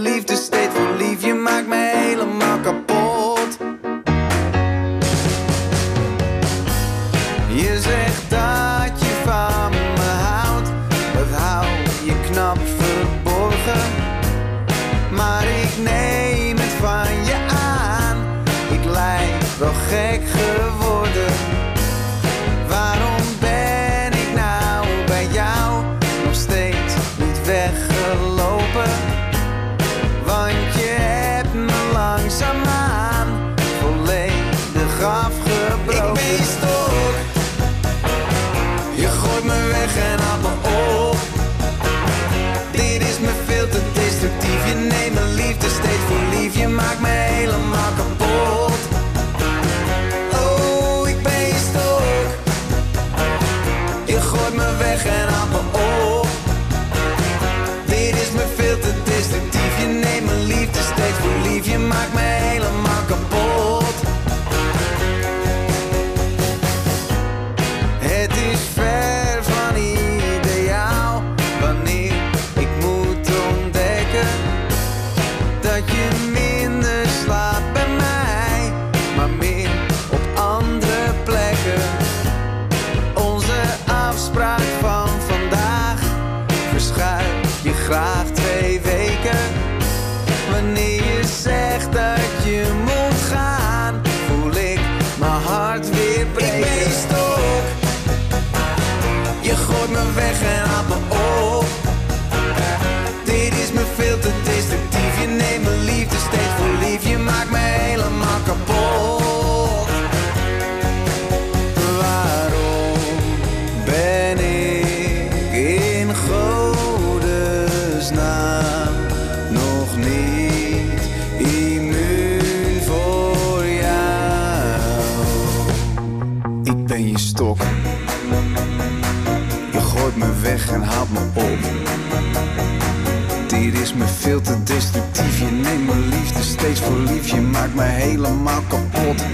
[133.96, 135.38] me veel te destructief.
[135.38, 137.28] Je neemt mijn liefde steeds voor lief.
[137.28, 139.24] Je maakt me helemaal kapot.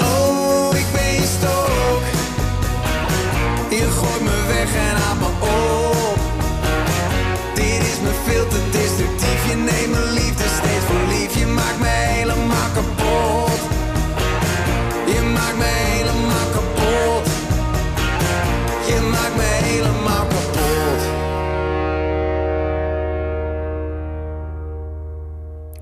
[0.00, 2.02] Oh, ik ben je stok.
[3.70, 5.49] Je gooit me weg en haalt me op.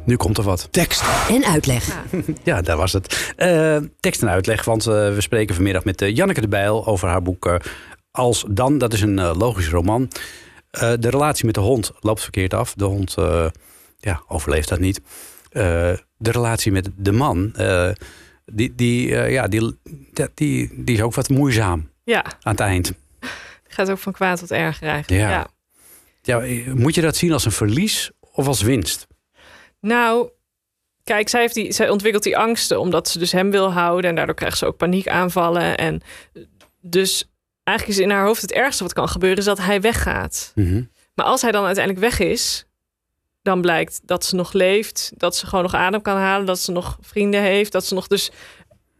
[0.09, 0.69] Nu komt er wat.
[0.71, 1.97] Tekst En uitleg.
[2.45, 3.33] Ja, daar was het.
[3.37, 7.09] Eh, tekst en uitleg, want eh, we spreken vanmiddag met eh, Janneke de Bijl over
[7.09, 7.59] haar boek
[8.11, 8.79] Als Dan.
[8.79, 10.03] Dat is een uh, logische roman.
[10.03, 10.11] Uh,
[11.01, 12.75] de relatie met de hond loopt verkeerd af.
[12.75, 13.47] De hond uh,
[13.97, 15.01] ja, overleeft dat niet.
[15.53, 15.63] Uh,
[16.17, 17.53] de relatie met de man,
[18.45, 19.79] die, die, ja, die,
[20.35, 22.25] die, die is ook wat moeizaam ja.
[22.25, 22.93] aan het eind.
[23.69, 25.23] Gaat ook van kwaad tot erger eigenlijk.
[25.23, 25.31] Ja.
[25.31, 25.47] ja.
[26.23, 29.08] Ja, moet je dat zien als een verlies of als winst?
[29.81, 30.29] Nou,
[31.05, 34.11] kijk, zij, heeft die, zij ontwikkelt die angsten omdat ze dus hem wil houden.
[34.11, 35.77] En daardoor krijgt ze ook paniekaanvallen.
[35.77, 36.01] En
[36.81, 37.31] dus
[37.65, 39.39] eigenlijk is in haar hoofd het ergste wat kan gebeuren...
[39.39, 40.53] is dat hij weggaat.
[40.55, 40.83] Mhm.
[41.15, 42.67] Maar als hij dan uiteindelijk weg is...
[43.43, 45.13] dan blijkt dat ze nog leeft.
[45.17, 46.47] Dat ze gewoon nog adem kan halen.
[46.47, 47.73] Dat ze nog vrienden heeft.
[47.73, 48.31] Dat ze nog dus...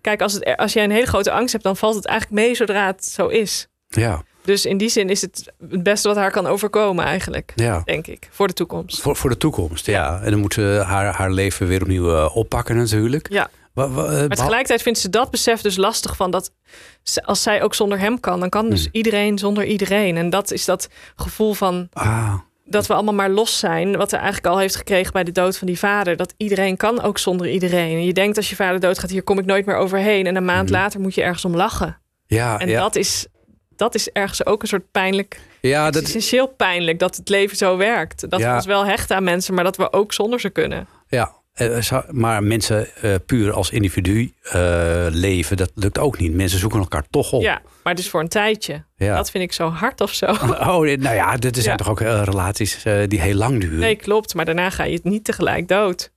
[0.01, 1.65] Kijk, als, het, als jij een hele grote angst hebt...
[1.65, 3.67] dan valt het eigenlijk mee zodra het zo is.
[3.89, 7.53] Ja, Dus in die zin is het het beste wat haar kan overkomen eigenlijk.
[7.55, 7.83] ja.
[7.85, 8.29] Denk ik.
[8.31, 9.01] Voor de toekomst.
[9.01, 10.21] Voor, voor de toekomst, ja.
[10.23, 13.27] En dan moet ze haar, haar leven weer opnieuw eh, oppakken natuurlijk.
[13.31, 13.51] Ja.
[13.73, 16.51] Wa- wa- eh, Maar tegelijkertijd vindt ze dat besef dus lastig van dat
[17.03, 18.89] ze- als zij ook zonder hem kan, dan kan dus Hmm.
[18.93, 20.17] iedereen zonder iedereen.
[20.17, 22.35] En dat is dat gevoel van Ah,
[22.65, 25.59] dat we allemaal maar los zijn, wat hij eigenlijk al heeft gekregen bij de dood
[25.59, 26.17] van die vader.
[26.17, 27.97] Dat iedereen kan ook zonder iedereen.
[27.97, 30.27] En je denkt als je vader doodgaat, hier kom ik nooit meer overheen.
[30.27, 31.99] En een maand later moet je ergens om lachen.
[32.27, 32.71] ja, En Hmm.
[32.71, 32.81] ja.
[32.81, 33.27] dat is.
[33.79, 37.77] Dat is ergens ook een soort pijnlijk, ja, dat, essentieel pijnlijk, dat het leven zo
[37.77, 38.31] werkt.
[38.31, 38.49] Dat Ja.
[38.51, 40.89] we ons wel hechten aan mensen, maar dat we ook zonder ze kunnen.
[41.09, 41.37] ja.
[41.53, 46.35] Eh, zou- maar mensen eh, puur als individu eh, leven, dat lukt ook niet.
[46.35, 47.43] Mensen zoeken elkaar toch op.
[47.43, 48.85] Ja, maar dus voor een tijdje.
[48.97, 49.17] Ja.
[49.17, 50.27] Dat vind ik zo hard of zo.
[50.51, 51.77] Oh, nou ja, dit zijn Ja.
[51.77, 53.79] toch ook eh, relaties eh, die heel lang duren?
[53.79, 54.35] Nee, klopt.
[54.35, 56.13] Maar daarna ga je het niet tegelijk dood.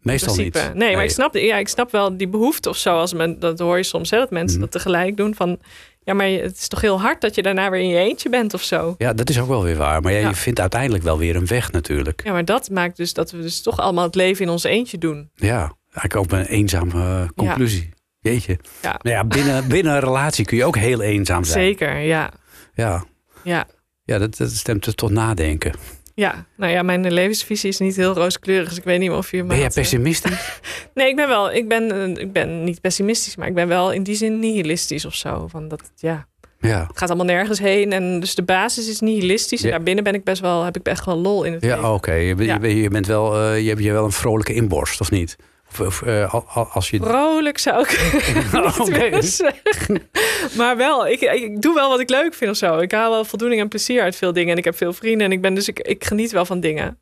[0.00, 0.64] Meestal principe.
[0.66, 0.74] niet.
[0.74, 2.96] Nee, maar ik snap, ja, ik snap wel die behoefte of zo.
[2.98, 4.60] Als men, dat hoor je soms, hè, dat mensen Mhm.
[4.70, 5.34] dat tegelijk doen.
[5.34, 5.58] Van,
[6.06, 8.54] ja, maar het is toch heel hard dat je daarna weer in je eentje bent
[8.54, 8.94] of zo.
[8.98, 10.00] Ja, dat is ook wel weer waar.
[10.02, 10.28] Maar ja, Ja.
[10.28, 12.20] je vindt uiteindelijk wel weer een weg natuurlijk.
[12.24, 14.98] Ja, maar dat maakt dus dat we dus toch allemaal het leven in ons eentje
[14.98, 15.30] doen.
[15.34, 17.88] Ja, eigenlijk ook een eenzame eh, conclusie.
[18.20, 18.58] Jeetje.
[18.82, 18.98] Ja.
[19.02, 21.64] Nou ja, binnen, binnen een relatie kun je ook heel eenzaam zijn.
[21.64, 22.30] Zeker, ja.
[22.74, 23.04] Ja,
[23.44, 23.66] Ja.
[24.04, 25.72] ja dat, dat stemt er tot nadenken.
[26.18, 29.44] Ja, nou ja, mijn levensvisie is niet heel rooskleurig, dus ik weet niet of je
[29.44, 30.60] Ben jij eh, pessimistisch?
[30.94, 33.92] Nee, ik ben wel, ik ben, eh, ik ben niet pessimistisch, maar ik ben wel
[33.92, 35.46] in die zin nihilistisch of zo.
[35.48, 36.26] Van dat, ja,
[36.60, 36.84] Ja.
[36.88, 39.60] het gaat allemaal nergens heen en dus de basis is nihilistisch.
[39.62, 39.74] En Ja.
[39.74, 41.92] daarbinnen ben ik best wel, heb ik echt wel lol in het Ja, leven.
[41.92, 42.12] oké.
[42.12, 42.64] Je, Ja.
[42.66, 45.36] je bent wel, eh, je hebt je wel een vrolijke inborst, of niet?
[45.80, 46.98] Eh, al- al- als je...
[47.00, 47.90] Vrolijk zou ik
[48.98, 50.08] willen zeggen.
[50.56, 52.78] Maar wel, ik, ik doe wel wat ik leuk vind of zo.
[52.78, 54.52] Ik haal wel voldoening en plezier uit veel dingen.
[54.52, 56.98] En ik heb veel vrienden en ik ben dus ik, ik geniet wel van dingen.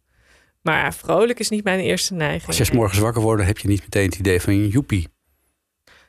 [0.62, 2.46] Maar vrolijk is niet mijn eerste neiging.
[2.46, 5.08] Als je 's morgens wakker wordt, heb je niet meteen het idee van joepie.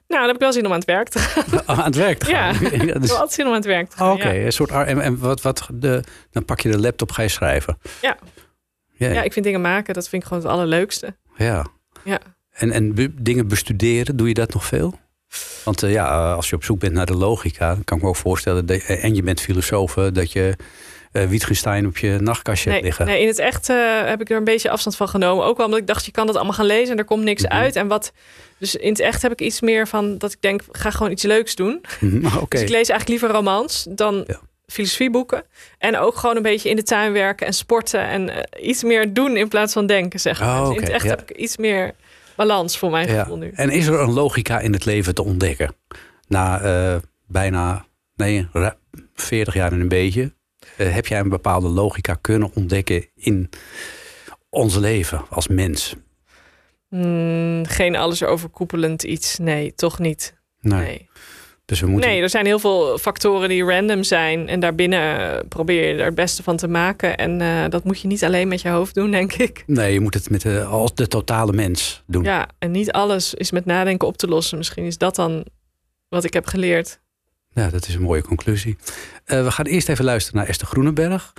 [0.07, 1.61] Nou, dan heb ik wel zin om aan het werk te gaan.
[1.77, 4.07] Aan het werk te Ja, ik heb altijd zin om aan het werk te gaan.
[4.07, 4.45] Oh, Oké, ja.
[4.45, 7.77] een soort en, en wat, wat de, dan pak je de laptop, ga je schrijven.
[8.01, 8.17] Ja.
[8.97, 11.15] Ja, ja, ik vind dingen maken, dat vind ik gewoon het allerleukste.
[11.37, 11.65] ja.
[12.03, 12.19] Ja.
[12.55, 14.99] En, en be- dingen bestuderen, doe je dat nog veel?
[15.63, 18.03] Want eh, ja, eh, als je op zoek bent naar de logica, dan kan ik
[18.03, 20.55] me ook voorstellen, dat, eh, en je bent filosoof, dat je
[21.11, 23.05] eh Wittgenstein op je nachtkastje hebt Nee, liggen.
[23.05, 23.67] nee, in het echt
[24.05, 25.45] heb ik er een beetje afstand van genomen.
[25.45, 27.43] Ook wel omdat ik dacht, je kan dat allemaal gaan lezen en er komt niks
[27.43, 27.51] Mhm.
[27.53, 27.75] uit.
[27.75, 28.11] En wat,
[28.57, 31.23] dus in het echt heb ik iets meer van dat ik denk, ga gewoon iets
[31.23, 31.81] leuks doen.
[31.99, 32.19] Mhm.
[32.49, 34.39] Dus ik lees eigenlijk liever romans dan Ja.
[34.67, 35.43] filosofieboeken.
[35.77, 38.01] En ook gewoon een beetje in de tuin werken en sporten.
[38.07, 38.31] En
[38.61, 40.61] iets meer doen in plaats van denken, zeg maar.
[40.61, 41.09] Oh, Dus in het echt ja.
[41.09, 41.93] heb ik iets meer
[42.35, 43.51] balans voor mijn gevoel nu.
[43.55, 45.75] En is er een logica in het leven te ontdekken?
[46.27, 46.95] Na eh,
[47.27, 48.73] bijna nee, ru-
[49.13, 50.33] 40 jaar en een beetje.
[50.77, 53.49] eh, heb jij een bepaalde logica kunnen ontdekken in
[54.49, 55.95] ons leven als mens?
[56.89, 59.37] Hmm, geen alles overkoepelend iets.
[59.37, 60.35] Nee, toch niet.
[60.61, 60.79] Nee.
[60.81, 61.09] Nee.
[61.65, 62.09] Dus we moeten.
[62.09, 64.47] nee, er zijn heel veel factoren die random zijn.
[64.47, 67.17] En daarbinnen probeer je er het beste van te maken.
[67.17, 69.63] En eh, dat moet je niet alleen met je hoofd doen, denk ik.
[69.67, 72.23] Nee, je moet het met de, als de totale mens doen.
[72.23, 74.57] Ja, en niet alles is met nadenken op te lossen.
[74.57, 75.45] Misschien is dat dan
[76.09, 76.99] wat ik heb geleerd.
[77.53, 78.77] Ja, dat is een mooie conclusie.
[79.25, 81.33] Eh, we gaan eerst even luisteren naar Esther Groenenberg.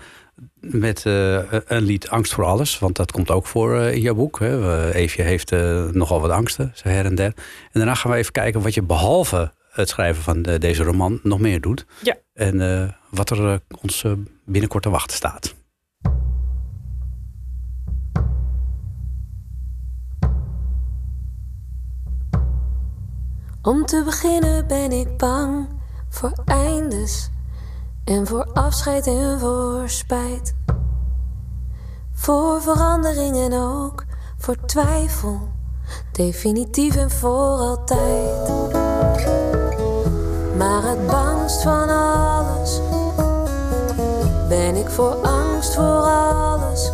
[0.60, 2.78] Met eh, een lied Angst voor alles.
[2.78, 4.38] Want dat komt ook voor eh, in jouw boek.
[4.38, 4.88] Hè.
[4.88, 7.26] Eh, Eefje heeft eh, nogal wat angsten, zo her en der.
[7.26, 11.38] En daarna gaan we even kijken wat je behalve het schrijven van deze roman nog
[11.40, 11.86] meer doet.
[12.02, 12.16] Ja.
[12.32, 14.12] En eh, wat er eh, ons eh,
[14.44, 15.54] binnenkort te wachten staat.
[23.62, 25.68] Om te beginnen ben ik bang
[26.08, 27.30] voor eindes
[28.04, 30.54] en voor afscheid en voor spijt.
[32.12, 34.04] Voor verandering en ook
[34.38, 35.48] voor twijfel,
[36.12, 38.54] definitief en voor altijd.
[40.58, 42.80] Maar het bangst van alles
[44.48, 46.92] ben ik voor angst voor alles.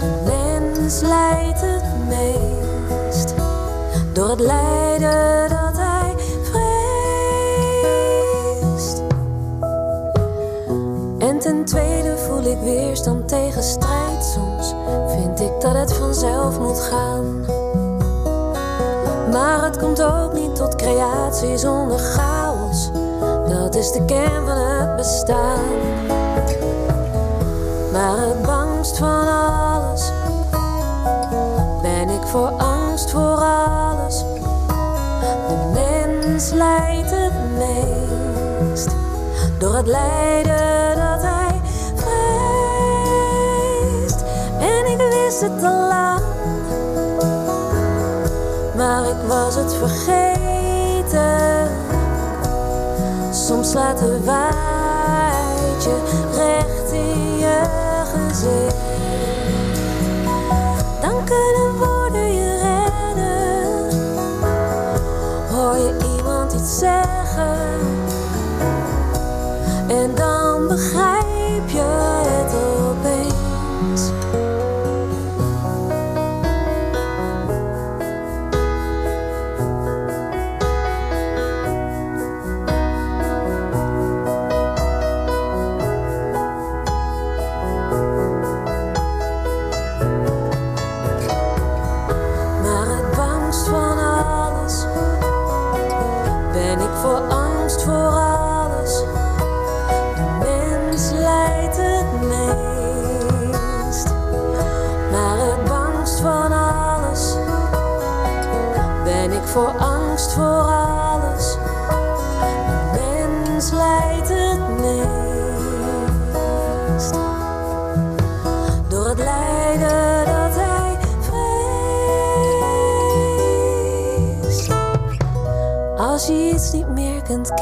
[0.00, 3.34] De mens lijdt het meest
[4.12, 6.62] door het lijden dat hij vreest.
[11.18, 14.24] En ten tweede voel ik weerstand tegen strijd.
[14.24, 14.74] Soms
[15.06, 17.44] vind ik dat het vanzelf moet gaan.
[19.32, 22.90] Maar het komt ook niet tot creatie zonder chaos.
[23.48, 25.64] Dat is de kern van het bestaan.
[27.92, 30.10] Maar het bangst van alles
[31.82, 34.24] ben ik voor angst voor alles.
[35.48, 38.88] De mens lijdt het meest
[39.58, 41.60] door het lijden dat hij
[41.94, 42.62] vreest.
[44.58, 45.91] En ik wist het al
[49.62, 51.70] het vergeten.
[53.32, 55.96] Soms slaat een waaitje
[56.36, 57.60] recht in je
[58.04, 58.76] gezicht.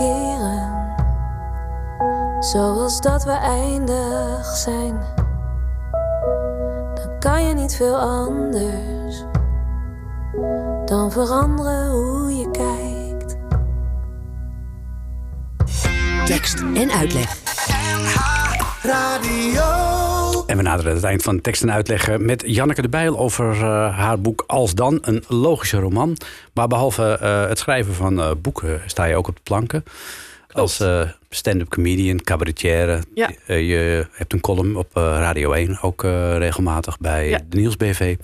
[0.00, 0.94] Keren,
[2.40, 5.00] zoals dat we eindig zijn,
[6.94, 9.24] dan kan je niet veel anders
[10.84, 13.36] dan veranderen hoe je kijkt.
[16.24, 17.38] Tekst en uitleg.
[18.82, 19.79] Radio.
[20.50, 23.50] En we naderen het eind van de tekst en uitleggen met Janneke de Bijl over
[23.52, 26.16] eh, haar boek Als Dan, een logische roman.
[26.54, 29.84] Maar behalve eh, het schrijven van eh, boeken sta je ook op de planken.
[30.52, 33.02] Als eh, stand-up comedian, cabaretière.
[33.14, 33.30] Ja.
[33.46, 37.40] Eh, je hebt een column op eh, Radio 1, ook eh, regelmatig bij Ja.
[37.48, 38.16] de Niels BV.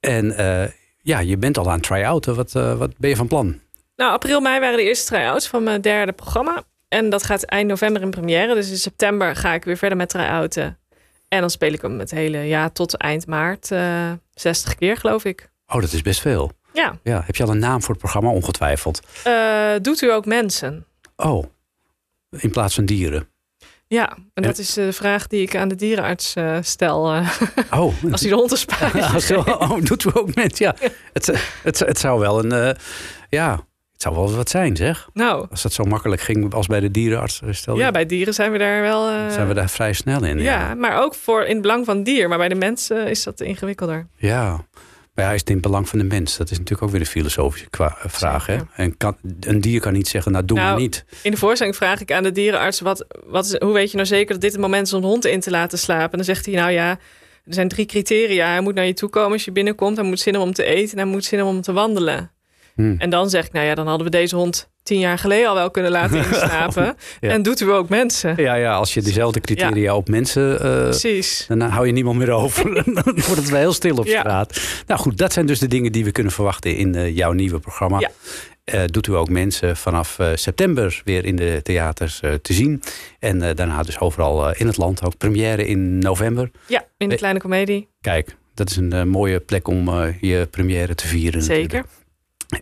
[0.00, 0.70] En eh,
[1.02, 2.34] ja, je bent al aan try-outen.
[2.34, 3.58] Wat, eh, wat ben je van plan?
[3.96, 6.62] Nou, april, mei waren de eerste try-outs van mijn derde programma.
[6.88, 8.54] En dat gaat eind november in première.
[8.54, 10.78] Dus in september ga ik weer verder met try-outen.
[11.36, 13.70] En dan speel ik hem het hele jaar tot eind maart.
[13.70, 15.50] eh 60 keer, geloof ik.
[15.66, 16.52] Oh, dat is best veel.
[16.72, 16.98] Ja.
[17.02, 18.30] Ja, heb je al een naam voor het programma?
[18.30, 19.00] Ongetwijfeld.
[19.24, 20.86] Eh, doet u ook mensen?
[21.16, 21.44] Oh,
[22.30, 23.28] in plaats van dieren.
[23.86, 27.00] Ja, en dat is de vraag die ik aan de dierenarts eh, stel.
[27.70, 30.74] Oh, als hij de hond Ja, zo, oh, doet u ook met, ja.
[31.12, 31.26] Het,
[31.62, 32.76] het, het zou wel een,
[33.28, 33.65] ja,
[33.96, 35.08] het zou wel wat zijn, zeg.
[35.12, 38.34] Nou, Als dat zo makkelijk ging als bij de dierenarts, eh, stel ja, bij dieren
[38.34, 39.08] zijn we daar wel...
[39.08, 40.38] eh, zijn we daar vrij snel in.
[40.38, 40.44] ja.
[40.68, 42.28] Ja, maar ook voor in het belang van het dier.
[42.28, 44.06] Maar bij de mens eh, is dat ingewikkelder.
[44.16, 44.64] ja.
[45.14, 46.36] Maar ja, is het in het belang van de mens?
[46.36, 47.66] Dat is natuurlijk ook weer een filosofische
[48.06, 48.46] vraag.
[48.46, 48.56] Hè?
[48.74, 51.04] En kan, een dier kan niet zeggen, nou doe Nou, maar niet.
[51.22, 52.80] In de voorstelling vraag ik aan de dierenarts...
[52.80, 55.08] Wat, wat is, hoe weet je nou zeker dat dit het moment is om een
[55.08, 56.10] hond in te laten slapen?
[56.10, 56.90] En dan zegt hij, nou ja,
[57.44, 58.48] er zijn drie criteria.
[58.50, 59.96] Hij moet naar je toe komen als je binnenkomt.
[59.96, 62.30] Hij moet zin hebben om te eten en hij moet zin hebben om te wandelen.
[62.76, 62.94] Hmm.
[62.98, 65.54] En dan zeg ik, nou ja, dan hadden we deze hond tien jaar geleden al
[65.54, 66.96] wel kunnen laten inslapen.
[67.20, 67.30] Ja.
[67.30, 68.34] En doet u ook mensen.
[68.42, 70.60] Ja, ja, als je dezelfde criteria op mensen...
[70.60, 71.44] eh, Precies.
[71.48, 72.74] dan hou je niemand meer over.
[72.94, 74.20] dan wordt het wel heel stil op Ja.
[74.20, 74.60] straat.
[74.86, 77.58] Nou goed, dat zijn dus de dingen die we kunnen verwachten in eh, jouw nieuwe
[77.58, 78.10] programma.
[78.64, 82.82] Eh, doet u ook mensen vanaf september weer in de theaters te zien.
[83.18, 85.04] En daarna dus overal in het land.
[85.04, 86.50] Ook première in november.
[86.66, 87.88] Ja, in de kleine komedie.
[88.00, 91.42] Kijk, dat is een mooie plek om je première te vieren.
[91.42, 91.62] Zeker.
[91.62, 91.88] natuurlijk.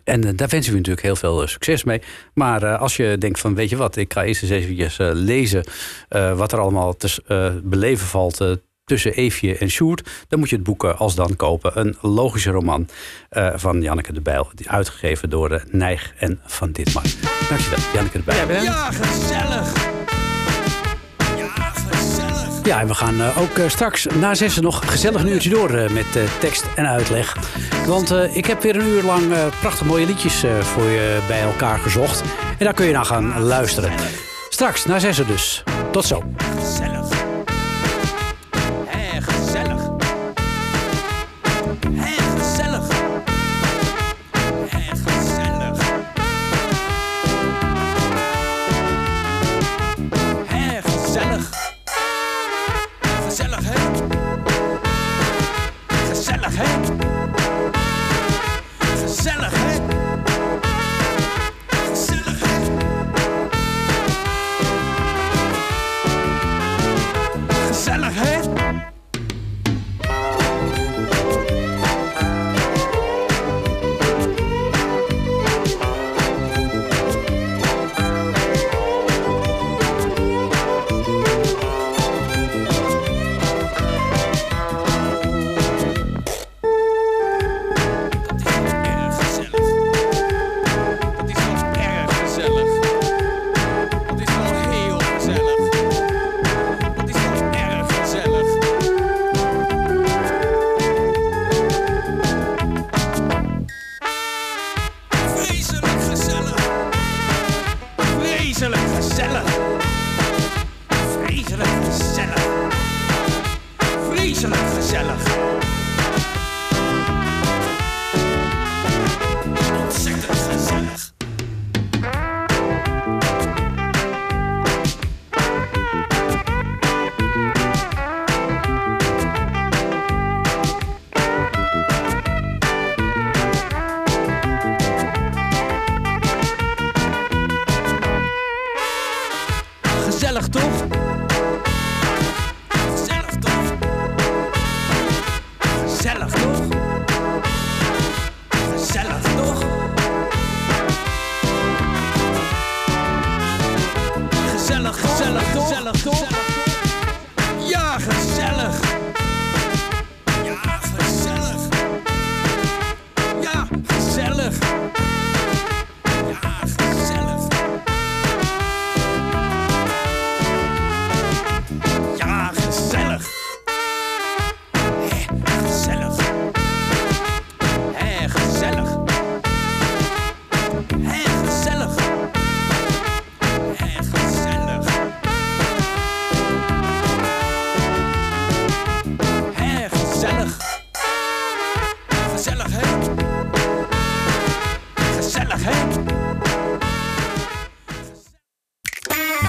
[0.05, 2.03] En eh, daar wensen we natuurlijk heel veel eh, succes mee.
[2.35, 5.11] Maar eh, als je denkt van, weet je wat, ik ga eerst eens eventjes eh,
[5.13, 5.65] lezen
[6.09, 8.41] eh, wat er allemaal te eh, beleven valt
[8.85, 10.11] tussen Eefje en Sjoerd.
[10.29, 11.81] Dan moet je het boek eh, Als Dan kopen.
[11.81, 12.89] Een logische roman
[13.29, 14.51] eh, van Janneke de Bijl.
[14.55, 17.05] Die uitgegeven door de Nijg en Van Ditmar.
[17.49, 18.63] Dankjewel, Janneke de Bijl.
[18.63, 19.94] Ja, gezellig.
[22.65, 25.71] Ja, en we gaan eh, ook eh, straks na zessen nog gezellig een uurtje door
[25.71, 26.07] eh, met
[26.41, 27.37] tekst en uitleg.
[27.87, 29.25] Want ik heb weer een uur lang
[29.61, 32.21] prachtig mooie liedjes voor je bij elkaar gezocht.
[32.59, 33.93] En daar kun je naar gaan luisteren.
[34.49, 35.63] Straks na zessen dus.
[35.91, 36.23] Tot zo.